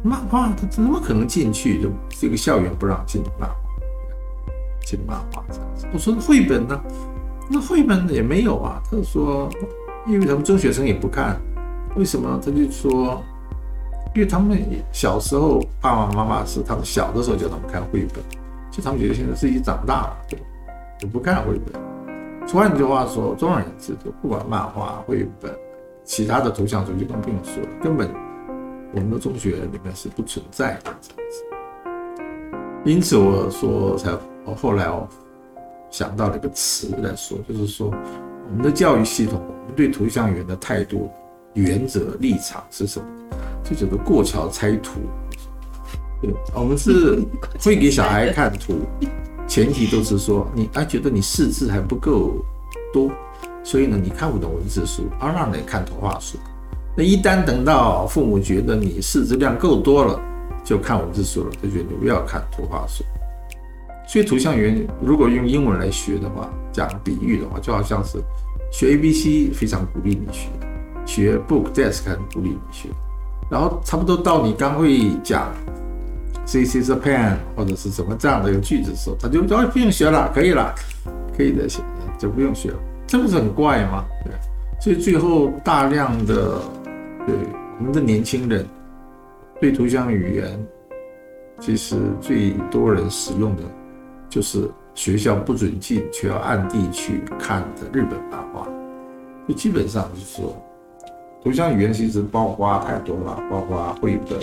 [0.03, 1.81] 漫画他怎么可能进去？
[1.81, 3.55] 就这个校园不让进漫画，
[4.83, 5.87] 进漫画这样子。
[5.93, 6.81] 我说绘本呢？
[7.49, 8.81] 那绘本也没有啊。
[8.89, 9.47] 他说，
[10.07, 11.39] 因为他们中学生也不看，
[11.95, 12.41] 为什么？
[12.43, 13.21] 他就说，
[14.15, 14.59] 因为他们
[14.91, 18.23] 小时候爸爸妈妈是他们小的时候叫他们看绘本，
[18.73, 20.17] 就他们觉得现在自己长大了，
[20.97, 21.79] 就不看绘本。
[22.47, 25.55] 换句话说，总而言之，就不管漫画、绘本、
[26.03, 28.09] 其他的图像书，就更不用说了，根本
[28.93, 31.43] 我们的中学里面是不存在的这样子。
[32.83, 34.11] 因此，我说才，
[34.43, 35.07] 我后来我
[35.91, 37.93] 想到了一个词来说，就是说
[38.49, 41.11] 我们的教育系统，我们对图像语言的态度、
[41.53, 43.05] 原则、立场是什么？
[43.63, 44.99] 就叫做过桥拆图。
[46.53, 47.19] 我们是
[47.59, 48.75] 会给小孩看图。
[49.45, 52.33] 前提都是说你啊觉得你识字还不够
[52.93, 53.11] 多，
[53.61, 56.37] 所以呢你看不懂文字书，而让你看图画书。
[56.95, 60.19] 那一旦等到父母觉得你识字量够多了，
[60.63, 63.03] 就看文字书了，就觉得你不要看图画书。
[64.07, 68.17] 所以图像园如果用英文来学的话，讲比喻的话，就好像是
[68.71, 70.47] 学 A B C 非常鼓励你学，
[71.05, 72.87] 学 book desk 很鼓励你学，
[73.51, 75.51] 然后差不多到你刚会讲。
[76.45, 80.75] This is a pen，或者是什么这样的一个句子的时候，他就说不用学了，可以了，
[81.35, 81.81] 可以的，学
[82.19, 82.77] 就不用学了，
[83.07, 84.05] 这不是很怪吗？
[84.23, 84.33] 对，
[84.79, 86.61] 所以最后大量的
[87.25, 87.33] 对
[87.79, 88.67] 我们的年轻人
[89.59, 90.67] 对图像语言，
[91.59, 93.63] 其实最多人使用的
[94.29, 98.67] 就是学校不准进却要暗地去看的日本漫画，
[99.47, 100.55] 就基本上就是说，
[101.41, 104.37] 图像语言其实包括太多了，包括绘本。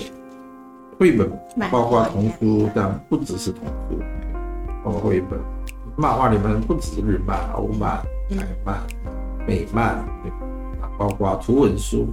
[1.01, 1.27] 绘本
[1.71, 3.99] 包括童书，但不只是童书，
[4.85, 5.41] 包括绘本。
[5.97, 8.83] 漫画里面不止日漫、欧漫、台漫、
[9.49, 10.05] 美漫，
[10.99, 12.07] 包括图文书，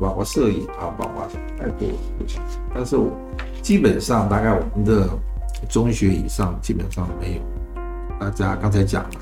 [0.00, 2.40] 包括摄影啊，包括太多事情。
[2.74, 3.10] 但是我
[3.60, 5.06] 基本上大概我们的
[5.68, 7.42] 中学以上基本上没有。
[8.18, 9.20] 大家刚才讲了，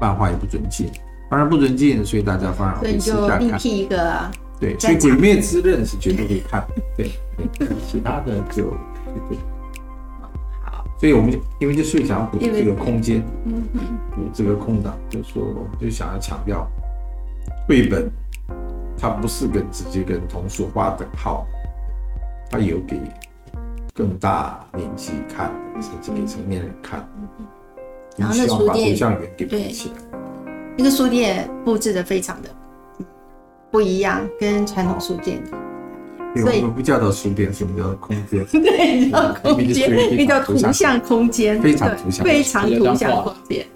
[0.00, 0.90] 漫画也不准进，
[1.30, 3.66] 当然不准进，所以大家反而会私下看。
[3.66, 4.30] 一个。
[4.60, 6.66] 对，所以《鬼灭之刃》是绝对可以看，
[6.96, 7.10] 对，
[7.86, 8.70] 其他的就
[10.64, 10.84] 好。
[10.98, 13.62] 所以我们就因为就是想要补这个空间，嗯
[14.10, 16.68] 补这个空档，就说我们就想要强调，
[17.68, 18.10] 绘本
[18.98, 21.46] 它不是跟直接跟童书画等号，
[22.50, 23.00] 它有给
[23.94, 27.08] 更大年纪看，甚至给成年人看。
[28.16, 28.96] 然后那书店
[29.36, 29.72] 对，
[30.76, 32.48] 那个书店布置的非常的。
[33.70, 35.42] 不一样，跟传统书店，
[36.36, 38.44] 所以我们不叫做书店，是叫空间。
[38.62, 43.66] 对，叫空间，那叫图像空间，非常图像，非常图像空间。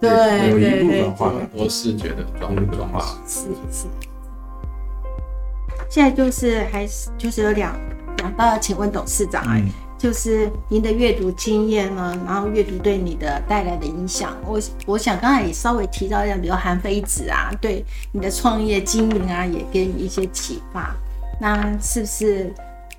[0.00, 3.00] 对对对，很多视觉的装装化。
[3.26, 3.86] 是是。
[5.90, 7.74] 现在就是还是就是有两
[8.18, 9.60] 两道，请问董事长啊，
[9.98, 14.36] 就是您的阅读经验呢，然后阅读对你的带来的影响。
[14.46, 20.94] 我我想刚才也稍微提到一下，比如韩非子啊，对你的创业经营啊，也给你一些启发。
[21.40, 22.54] 那是不是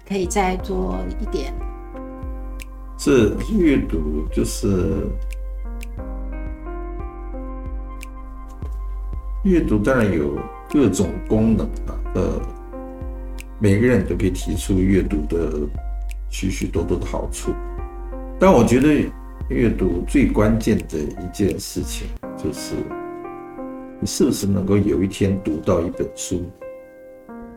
[0.07, 1.53] 可以再多一点？
[2.97, 5.07] 是阅读，就是
[9.43, 10.37] 阅读，当然有
[10.69, 11.95] 各种功能啊。
[12.15, 12.41] 呃，
[13.57, 15.59] 每个人都可以提出阅读的
[16.29, 17.53] 许许多多的好处。
[18.39, 19.11] 但我觉得
[19.49, 22.75] 阅读最关键的一件事情，就是
[23.99, 26.43] 你是不是能够有一天读到一本书，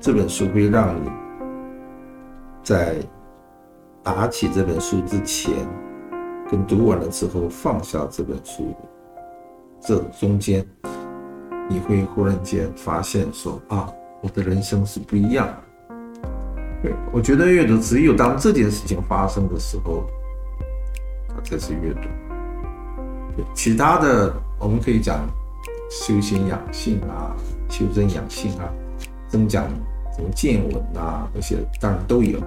[0.00, 1.10] 这本书会让你
[2.62, 2.96] 在。
[4.04, 5.54] 拿起这本书之前，
[6.50, 8.74] 跟读完了之后放下这本书，
[9.80, 10.66] 这中间，
[11.70, 13.88] 你会忽然间发现说啊，
[14.20, 15.56] 我的人生是不一样的。
[17.12, 20.04] 我觉得阅读只有当这件事情发生的时候，
[21.28, 22.00] 它才是阅读。
[23.54, 25.26] 其他的我们可以讲
[25.90, 27.34] 修心养性啊，
[27.68, 28.68] 修真养性啊，
[29.28, 29.66] 增讲
[30.16, 32.38] 什么见闻啊，那些当然都有。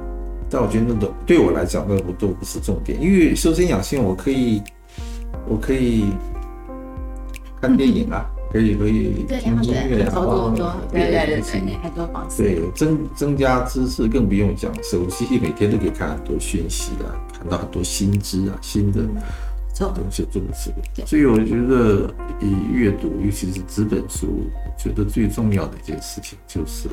[0.47, 3.01] 但我觉得那都对我来讲，那不都不是重点。
[3.01, 4.61] 因为修身养性，我可以，
[5.47, 6.11] 我可以
[7.59, 10.13] 看电影啊，可以可以听音乐啊，
[10.89, 12.41] 对对对对，很多方式。
[12.41, 17.03] 对，增增加知识更不用讲，手机每天都可以看很多讯息的，
[17.37, 19.01] 看到很多新知啊，新的
[19.77, 20.71] 东西，这个是。
[21.05, 26.87] 所以我觉得，以阅读，尤其是纸本书，我觉得最重要的一件事情就是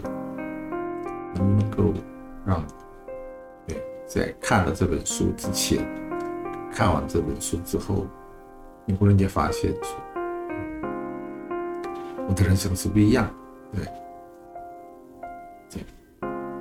[1.37, 1.95] 能够
[2.45, 2.61] 让
[3.69, 3.81] 对。
[4.09, 5.79] 在看了这本书之前，
[6.73, 8.05] 看完这本书之后，
[8.85, 9.97] 你忽然间发现说，
[12.29, 13.29] 我的人生是不一样，
[13.73, 13.85] 对，
[15.71, 15.85] 对。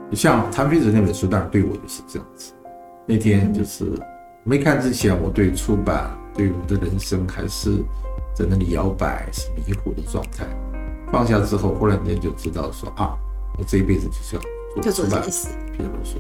[0.09, 2.53] 你像谭飞子那本书，当然对我就是这样子。
[3.07, 3.85] 那天就是
[4.43, 7.77] 没看之前，我对出版、对我的人生还是
[8.35, 10.45] 在那里摇摆、是迷糊的状态。
[11.11, 13.17] 放下之后，忽然间就知道说啊，
[13.57, 14.41] 我这一辈子就是要
[14.81, 15.21] 做出版
[15.77, 16.19] 这本书。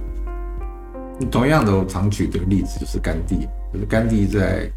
[1.29, 3.47] 同样的，我常举这个例子，就是甘地。
[3.71, 4.69] 就是甘地在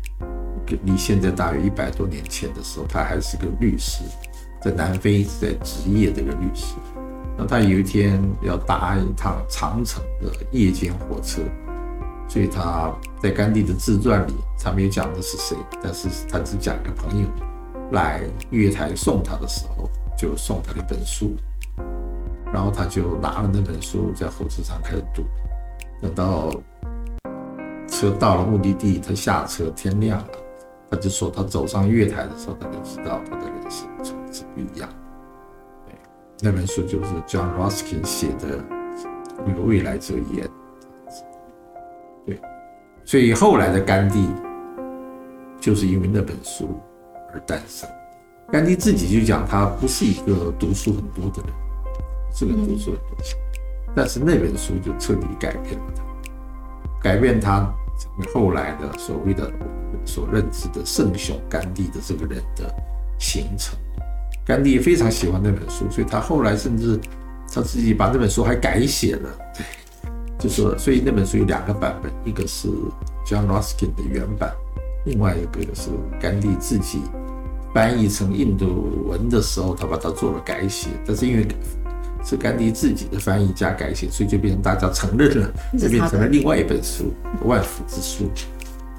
[0.85, 4.05] 离现在大约一百多年前的时候，他还是个律师，
[4.65, 6.75] 在南非在职业的一个律师。
[7.37, 11.43] 那他有一天要搭一趟长城的夜间火车，
[12.27, 17.29] 所以他在甘地的自传里，他没有讲的是谁，但是他只讲一个朋友
[17.93, 21.37] 来月台送他的时候，就送他一本书，
[22.51, 25.25] 然后他就拿了那本书在火车上开始读。
[26.01, 26.51] 等到
[27.87, 30.29] 车到了目的地，他下车，天亮了，
[30.91, 34.24] 他就说他走上月台的时候，他就知道他的人生从
[34.55, 34.89] 不一样。
[36.41, 38.59] 那本书就是 John Ruskin 写的
[39.47, 40.47] 《与未来者言》。
[42.27, 42.41] 对，
[43.05, 44.29] 所以后来的甘地
[45.61, 46.79] 就是因为那本书
[47.33, 47.89] 而诞生。
[48.51, 51.55] 甘地自己就讲，他不是一个读书很多的人，
[52.35, 53.37] 是个读书很多的人。
[53.95, 56.03] 但是那本书就彻底改变了他，
[57.01, 57.73] 改变他
[58.35, 59.51] 后来的所谓的
[60.05, 62.75] 所认知的圣雄甘地的这个人的
[63.19, 63.79] 形成。
[64.45, 66.99] 甘地非常喜欢那本书，所以他后来甚至
[67.53, 69.31] 他自己把那本书还改写了。
[69.57, 69.65] 对，
[70.39, 72.69] 就说所以那本书有两个版本，一个是
[73.27, 74.53] John Ruskin 的原版，
[75.07, 77.01] 另外一个是甘地自己
[77.73, 80.89] 翻译成印度文的时候，他把它做了改写。
[81.07, 81.47] 但是因为
[82.25, 87.13] 是甘地自己的翻译加改写，所以就变成大家承认了，就变成了另外一本书
[87.47, 88.25] 《万福之书》。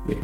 [0.08, 0.18] 对，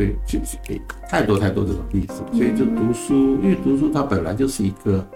[0.00, 2.14] 对，就就太多太多这种例子。
[2.32, 5.06] 所以就读书，因为读书它本来就是一个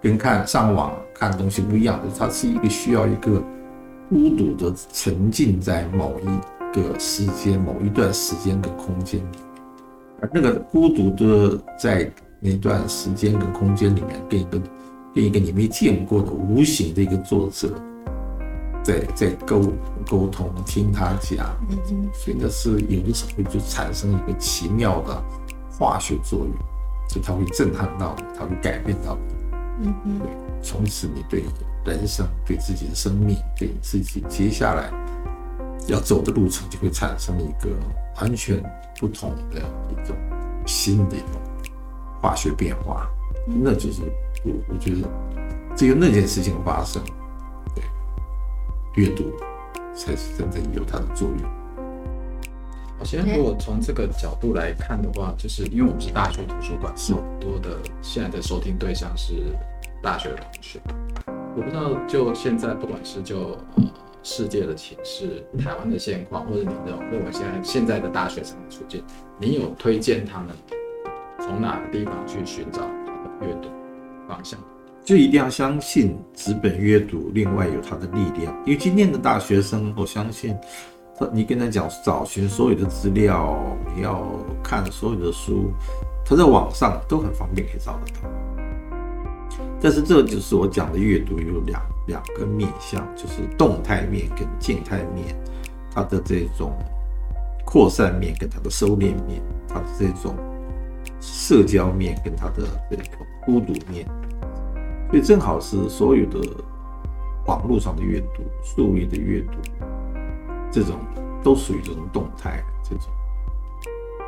[0.00, 3.42] 跟看上网看东西不一样的，它是一个需要一个
[4.08, 9.38] 孤独的沉浸在某一个时间、某一段时间跟空间里，
[10.22, 14.58] 而那个孤独的在那段时间跟空间里面跟一个。
[15.12, 17.68] 跟一个你没见过的无形的一个作者，
[18.90, 19.62] 在在沟
[20.08, 21.56] 沟通，听他讲，
[22.12, 25.22] 所以那是有的时候就产生一个奇妙的
[25.70, 26.52] 化学作用，
[27.08, 29.16] 就它会震撼到你，它会改变到。
[29.78, 30.28] 你，嗯嗯，对，
[30.62, 31.44] 从此你对
[31.84, 34.90] 人生、对自己的生命、对你自己接下来
[35.86, 37.70] 要走的路程，就会产生一个
[38.20, 38.62] 完全
[38.98, 39.60] 不同的
[39.90, 40.16] 一种
[40.66, 41.40] 新的一种
[42.20, 43.08] 化学变化，
[43.46, 44.02] 那就是。
[44.42, 45.06] 我我觉得
[45.76, 47.12] 只有那件事情发生，对，
[48.96, 49.32] 阅读
[49.94, 51.38] 才是真正有它的作用。
[52.98, 59.34] 好，现在如果从这个角度来看的话，就是因为我们是大学图书馆，是很多的现在的收听对象是
[60.02, 60.80] 大学的同学。
[61.56, 63.84] 我不知道，就现在不管是就呃
[64.22, 69.02] 世界的情势、台湾的现况，或者你这种认为现在现在的大学生的处境，
[69.38, 70.48] 你有推荐他们
[71.38, 73.68] 从哪个地方去寻找他的阅读
[74.28, 74.60] 方向？
[75.04, 78.54] 就一定要相信纸本阅读，另外有它的力量。
[78.64, 80.56] 因为今天的大学生，我相信
[81.18, 83.58] 他，你跟他讲找寻所有的资料，
[83.96, 84.24] 你要
[84.62, 85.72] 看所有的书，
[86.24, 88.28] 他在网上都很方便可以找得到。
[89.82, 95.34] 但是这就是我讲的阅读有两两个面向，就是动态面跟静态面，
[95.92, 96.72] 它的这种
[97.64, 100.36] 扩散面跟它的收敛面，它的这种
[101.20, 103.02] 社交面跟它的这个
[103.44, 104.06] 孤独面。
[105.10, 106.38] 所以正好是所有的
[107.46, 109.58] 网络上的阅读、数位的阅读，
[110.70, 111.00] 这种
[111.42, 113.06] 都属于这种动态这种。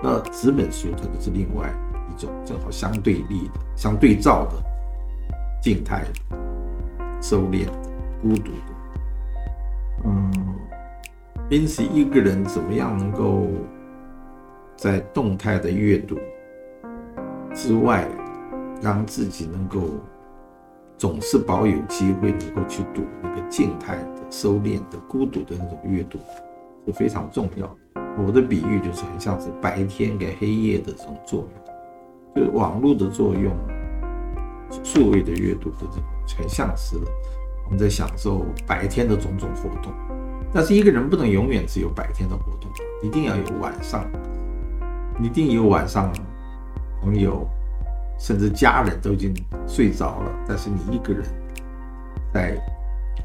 [0.02, 1.72] 那纸本书它就是另外
[2.10, 4.60] 一种，正好相对立的、相对照的
[5.62, 6.36] 静态的、
[7.22, 7.72] 收敛的、
[8.20, 8.72] 孤独的。
[10.04, 10.32] 嗯，
[11.48, 13.46] 因此一个人怎么样能够
[14.76, 16.18] 在动态的阅读
[17.54, 18.08] 之外，
[18.80, 19.88] 让自己能够。
[21.02, 26.16] 总是保有机会能够去读那个静态的、收敛的、孤独的那种阅读，
[26.86, 28.00] 是非常重要的。
[28.24, 31.50] 我的比喻就是很像是白天跟黑夜的这种作用，
[32.36, 33.52] 就是网络的作用，
[34.84, 36.04] 数位的阅读的这种，
[36.38, 36.96] 很像是
[37.64, 39.92] 我们在享受白天的种种活动。
[40.54, 42.70] 但是一个人不能永远只有白天的活动，
[43.02, 44.08] 一定要有晚上，
[45.20, 46.12] 一定有晚上
[47.00, 47.44] 朋友。
[48.22, 49.34] 甚至家人都已经
[49.66, 51.24] 睡着了，但是你一个人
[52.32, 52.56] 在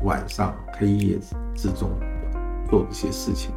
[0.01, 1.19] 晚上黑夜
[1.53, 1.91] 之中
[2.67, 3.51] 做一些事情，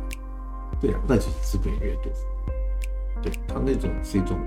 [0.78, 2.10] 对啊，那就是资本阅读。
[3.22, 4.38] 对他那种是一种，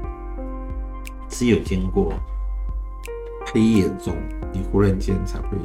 [1.27, 2.13] 只有经过
[3.51, 4.15] 黑夜中，
[4.51, 5.57] 你忽然间才会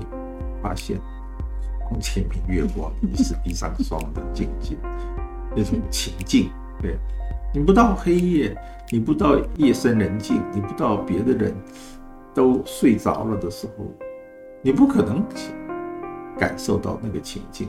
[0.62, 0.98] 发现
[1.90, 4.78] 床前明月光，疑是地上霜的境界，
[5.54, 6.50] 那种情境，
[6.80, 6.96] 对。
[7.52, 8.54] 你不到黑夜，
[8.90, 11.54] 你不到夜深人静，你不到别的人
[12.34, 13.84] 都睡着了的时候，
[14.62, 15.22] 你不可能
[16.38, 17.68] 感受到那个情境。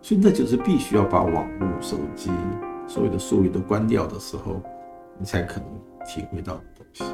[0.00, 2.30] 所以那就是必须要把网络、手机
[2.86, 4.62] 所有的数位都关掉的时候，
[5.18, 5.68] 你才可能
[6.06, 7.04] 体会到的东西。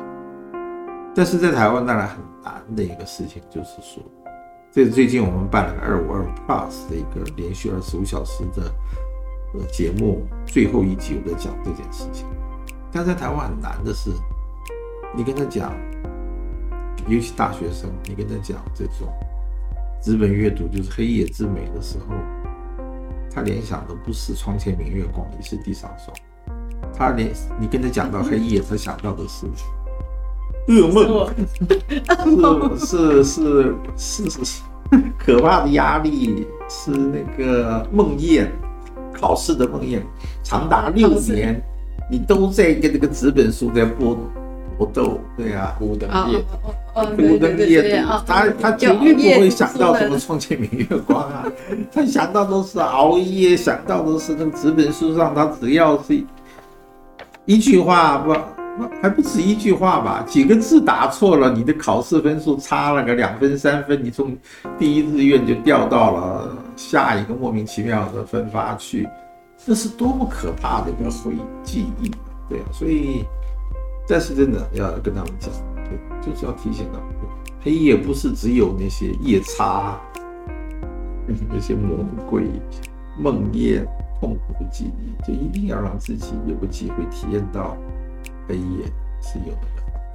[1.17, 4.03] 但是在台湾当然很难的一个事情，就是说，
[4.71, 8.71] 这最近我们办了个二五二 Plus 的一个连续二十五小时的
[9.55, 9.67] 呃。
[9.73, 12.27] 节目最后一集我在讲这件事情，
[12.95, 14.09] 但在台湾很难的是，
[15.17, 15.75] 你跟他讲，
[17.09, 19.13] 尤其大学生，你跟他讲这种
[20.01, 22.15] 资本阅读就是黑夜之美的时候，
[23.33, 26.17] 他联想的不是床前明月光，疑是地上霜，
[26.97, 29.47] 他连你跟他讲到黑夜，他想到的是
[30.71, 34.63] 噩梦，是是是是是是
[35.19, 38.47] 可怕的压力，是那个梦魇。
[39.13, 40.01] 考试的梦魇，
[40.43, 41.63] 长达六年，
[42.11, 44.17] 你都在跟这个纸本书在搏
[44.77, 46.45] 搏斗，对啊，孤灯夜，
[47.17, 51.47] 孤灯夜读，他他绝对不会想到什么床前明月光啊，
[51.93, 56.23] 他想到都是熬夜，想到都是那个纸本书上，他只要是
[57.45, 58.35] 一句话不，
[59.01, 64.37] 还不止一句话吧，几个字打错了，你的考试分数差了个两分三分，你从
[64.79, 66.57] 第一志愿就掉到了。
[66.77, 69.09] 下一个莫名其妙的分发去，
[69.67, 72.11] 这是多么可怕的一个回忆记忆，
[72.49, 73.25] 对啊，所以，
[74.07, 75.51] 但是真的要跟他们讲，
[75.85, 77.09] 对，就是要提醒他们，
[77.63, 79.99] 黑夜不是只有那些夜叉，
[81.49, 82.45] 那些魔鬼、
[83.19, 83.83] 梦魇、
[84.21, 87.75] 痛苦的记忆，就一定要让自己有个机会体验到
[88.47, 88.85] 黑夜
[89.23, 89.69] 是有的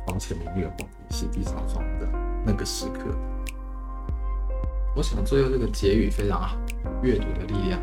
[0.05, 2.07] 床前明月光，是地上霜的
[2.45, 3.09] 那个时刻。
[4.95, 6.55] 我想最后这个结语非常好，
[7.01, 7.79] 阅读的力量，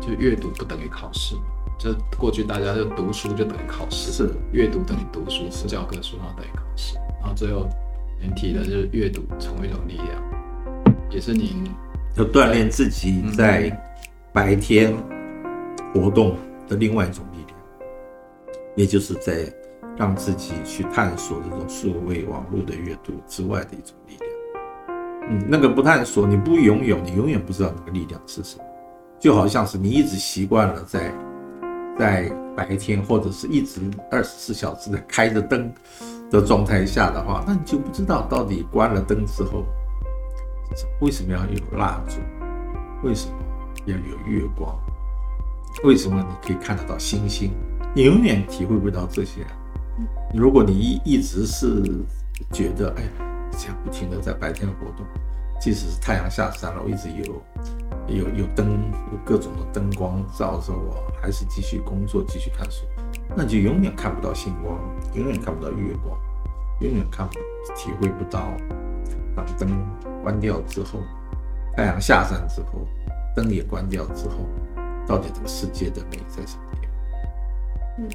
[0.00, 1.34] 就阅读不等于考试，
[1.78, 7.68] 就过去大家就读书就等于考试，是阅读等于读书，是教科书上等于考试，然后最后
[8.20, 11.68] 您提的就是阅读成为一种力量，也是您
[12.16, 13.70] 要锻炼自己在
[14.32, 14.94] 白天
[15.92, 16.36] 活动
[16.68, 17.58] 的另外一种力量，
[18.76, 19.52] 也就是在
[19.96, 24.30] 让自己去探索这种数位网络的阅读之外的一种力量。
[25.28, 28.64] 嗯，那个不探索，你不拥有，你永远不知道那个力量是什么。
[29.26, 31.12] 就好像是你一直习惯了在
[31.98, 35.68] 在白天或者是一直二十四小时的开着灯
[36.30, 39.64] 的状态下的话，那你就不知道到底关了灯之后
[41.00, 42.20] 为什么要有蜡烛，
[43.02, 43.34] 为什么
[43.86, 44.78] 要有月光，
[45.82, 47.50] 为什么你可以看得到星星，
[47.96, 49.44] 你永远体会不到这些。
[50.32, 51.82] 如果你一一直是
[52.52, 53.02] 觉得，哎。
[53.58, 55.06] 这样不停的在白天活动，
[55.58, 57.24] 即使是太阳下山了，我一直有
[58.06, 62.84] 有有灯，有各种的灯光照着我，还是继续工作，继续看书，
[63.34, 64.78] 那就永远看不到星光，
[65.14, 66.16] 永远看不到月光，
[66.80, 67.34] 永远看不
[67.74, 68.52] 体会不到，
[69.34, 69.68] 当灯
[70.22, 71.00] 关掉之后，
[71.76, 72.86] 太阳下山之后，
[73.34, 74.36] 灯也关掉之后，
[75.06, 76.90] 到底这个世界的美在什么地方？
[77.98, 78.08] 嗯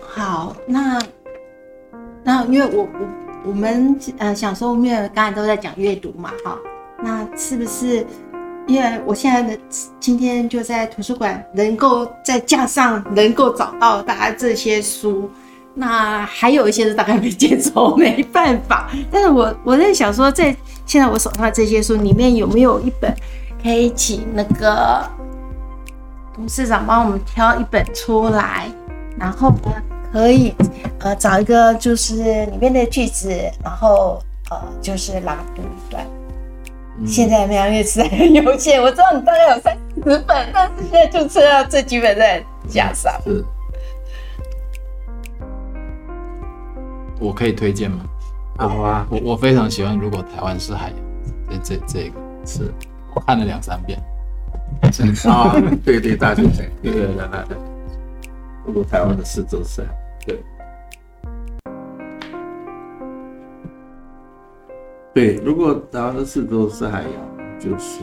[0.00, 0.98] 好，那
[2.28, 3.08] 那因为我我
[3.46, 6.58] 我们呃想说，因为刚才都在讲阅读嘛，哈，
[7.02, 8.06] 那是不是
[8.66, 9.58] 因为我现在的
[9.98, 15.30] 今天就在图书馆能够在架上能够找到大家这些书，
[15.72, 18.90] 那还有一些是大概没借走，没办法。
[19.10, 20.54] 但是我我在想说，在
[20.84, 23.10] 现在我手上的这些书里面有没有一本
[23.62, 25.02] 可以请那个
[26.34, 28.70] 董事长帮我们挑一本出来，
[29.18, 29.72] 然后呢？
[30.12, 30.54] 可以，
[31.00, 33.30] 呃，找一个就是里面的句子，
[33.62, 34.18] 然后
[34.50, 36.06] 呃，就是朗读一段。
[37.06, 43.12] 现在苗月实在很有限，我知道你大概有三十本，但是现在就剩下这几本在架上。
[43.24, 43.44] 是，
[47.20, 48.04] 我可以推荐吗？
[48.56, 50.90] 好啊，我我非常喜欢《如果台湾是海
[51.50, 52.72] 洋》这这这个，是
[53.14, 53.96] 我看了两三遍。
[55.28, 55.54] 啊，
[55.84, 57.56] 对对，大学生，对对对对
[58.68, 58.74] 对。
[58.74, 59.88] 如果台湾的四周是海，
[60.26, 60.42] 对，
[65.14, 68.00] 对，如果台湾的四周是海洋，就是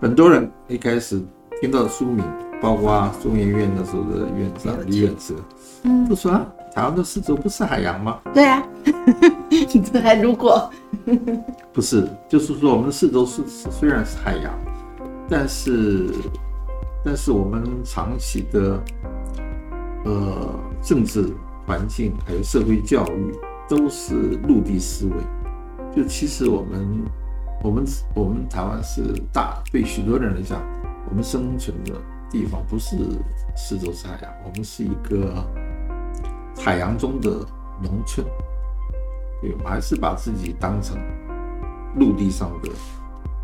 [0.00, 1.20] 很多人一开始
[1.60, 2.24] 听到书名，
[2.60, 5.34] 包括中研院那时候的院长李远哲，
[5.82, 8.20] 嗯，都说啊，台湾的四周不是海洋吗？
[8.32, 8.62] 对啊，
[9.92, 10.70] 这还如果
[11.72, 14.52] 不是，就是说我们的四周是虽然是海洋，
[15.28, 16.08] 但是
[17.04, 18.80] 但是我们长期的。
[20.02, 21.30] 呃，政治
[21.66, 23.34] 环境还有社会教育
[23.68, 24.14] 都是
[24.48, 25.14] 陆地思维。
[25.94, 27.04] 就其实我们，
[27.62, 27.84] 我们
[28.14, 30.58] 我们台湾是大，对许多人来讲，
[31.10, 31.92] 我们生存的
[32.30, 32.96] 地方不是
[33.54, 35.44] 四周是海洋，我们是一个
[36.56, 37.28] 海洋中的
[37.82, 38.26] 农村。
[39.42, 40.96] 对，我们还是把自己当成
[41.96, 42.70] 陆地上的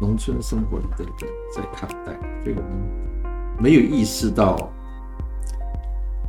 [0.00, 1.12] 农村生活的人
[1.54, 3.05] 在看待，所以我们
[3.58, 4.70] 没有意识到。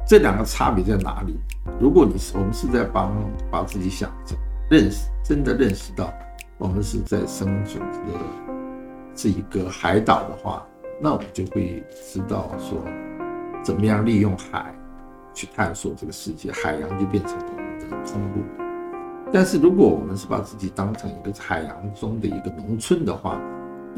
[0.09, 1.37] 这两个差别在哪里？
[1.81, 3.13] 如果你是我们是在帮
[3.51, 4.37] 把自己想着
[4.71, 6.13] 认识，真的认识到
[6.57, 8.13] 我们是在生存的
[9.13, 10.65] 这一个海岛的话，
[11.01, 12.79] 那我们就会知道说
[13.61, 14.73] 怎么样利用海
[15.33, 18.45] 去探索这个世界，海洋就变成我们的通路。
[19.33, 23.37] 但是如果我们是把自己当成一个海洋中的一个农村的话，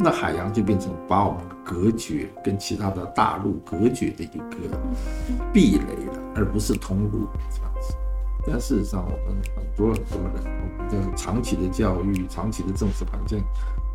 [0.02, 4.78] 那海洋就变成把我们隔绝，跟其他的大陆隔绝的一个
[5.52, 7.94] 壁垒了，而不是通路这样子。
[8.48, 13.44] 但事实上，我们很多很多人，我们的长期的教育、长期的政治环境，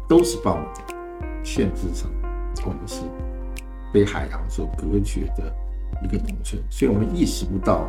[0.07, 0.67] 都是把我们
[1.43, 2.11] 限制成
[2.67, 3.01] 我们是
[3.91, 5.51] 被海洋所隔绝的
[6.03, 7.89] 一个农村，所以我们意识不到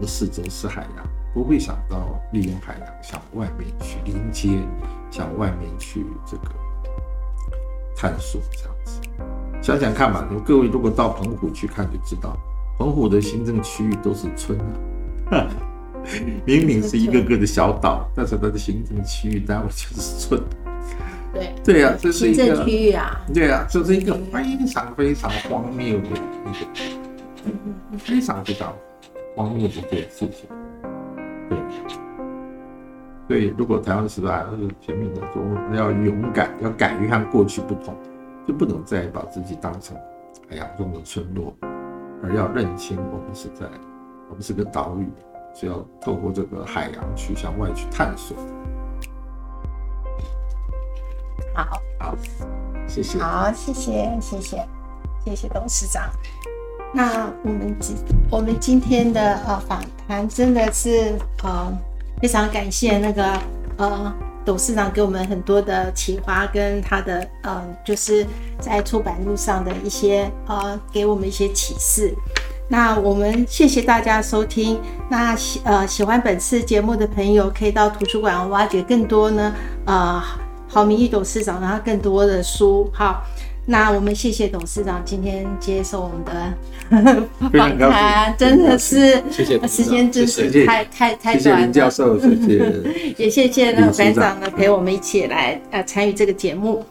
[0.00, 4.62] 的四周是海洋，不会想到利用海洋向外面去连接，
[5.10, 6.69] 向外面去这个。
[8.00, 8.98] 探索这样子，
[9.60, 10.26] 想想看吧。
[10.46, 12.34] 各位如果到澎湖去看，就知道
[12.78, 14.58] 澎湖的行政区域都是村
[15.30, 15.46] 啊，
[16.46, 20.42] 明明是一个个的小岛，但是它的行政区域单位就是村。
[21.34, 23.20] 对对呀，这是一个区域啊。
[23.34, 28.74] 对呀，这是一个非常非常荒谬的一个，非常非常
[29.36, 30.48] 荒谬的一件事情。
[31.50, 31.58] 对。
[33.30, 37.94] 所以，如果台湾时代还是前面的说，我们要勇敢，要敢于和过去不同，
[38.44, 39.96] 就不能再把自己当成
[40.48, 41.54] 海洋中的村落，
[42.24, 43.66] 而要认清我们是在，
[44.28, 45.08] 我们是个岛屿，
[45.54, 48.36] 是要透过这个海洋去向外去探索。
[51.54, 52.16] 好，好，
[52.88, 53.16] 谢谢。
[53.20, 54.66] 好，谢谢，谢谢，
[55.24, 56.10] 谢谢董事长。
[56.92, 57.96] 那我们今
[58.28, 61.72] 我们今天的呃访谈真的是呃。
[62.20, 63.38] 非常感谢那个
[63.76, 64.14] 呃
[64.44, 68.26] 董事长给我们很多的启发，跟他的呃就是
[68.58, 72.14] 在出版路上的一些呃给我们一些启示。
[72.68, 74.80] 那我们谢谢大家收听。
[75.08, 79.54] 那喜呃喜欢本次节目的朋友，可以到图书馆挖掘更多呢
[79.86, 80.22] 呃
[80.68, 82.90] 郝明义董事长然后更多的书。
[82.92, 83.22] 好。
[83.70, 87.22] 那我们谢谢董事长今天接受我们的
[87.56, 91.38] 访谈，真的是谢谢时间真是太太太短。
[91.38, 93.14] 谢谢林教授，谢谢。
[93.16, 96.84] 也谢谢那个班长呢陪我们一起来呃参与这个节目。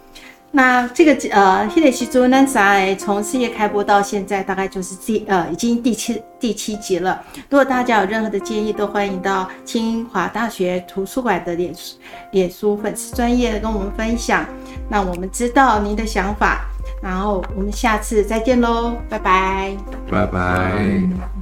[0.51, 7.21] 那这个呃《e h z u n a s a 从事业开播到现在，大概就是第呃已经第七第七集了。
[7.49, 11.97] 如果大家有任何的建议，都欢迎到清华大学图书馆的脸书
[12.31, 14.45] 脸书粉丝专业跟我们分享，
[14.89, 16.65] 那我们知道您的想法。
[17.01, 19.77] 然后我们下次再见喽，拜拜。
[20.09, 21.38] 拜拜。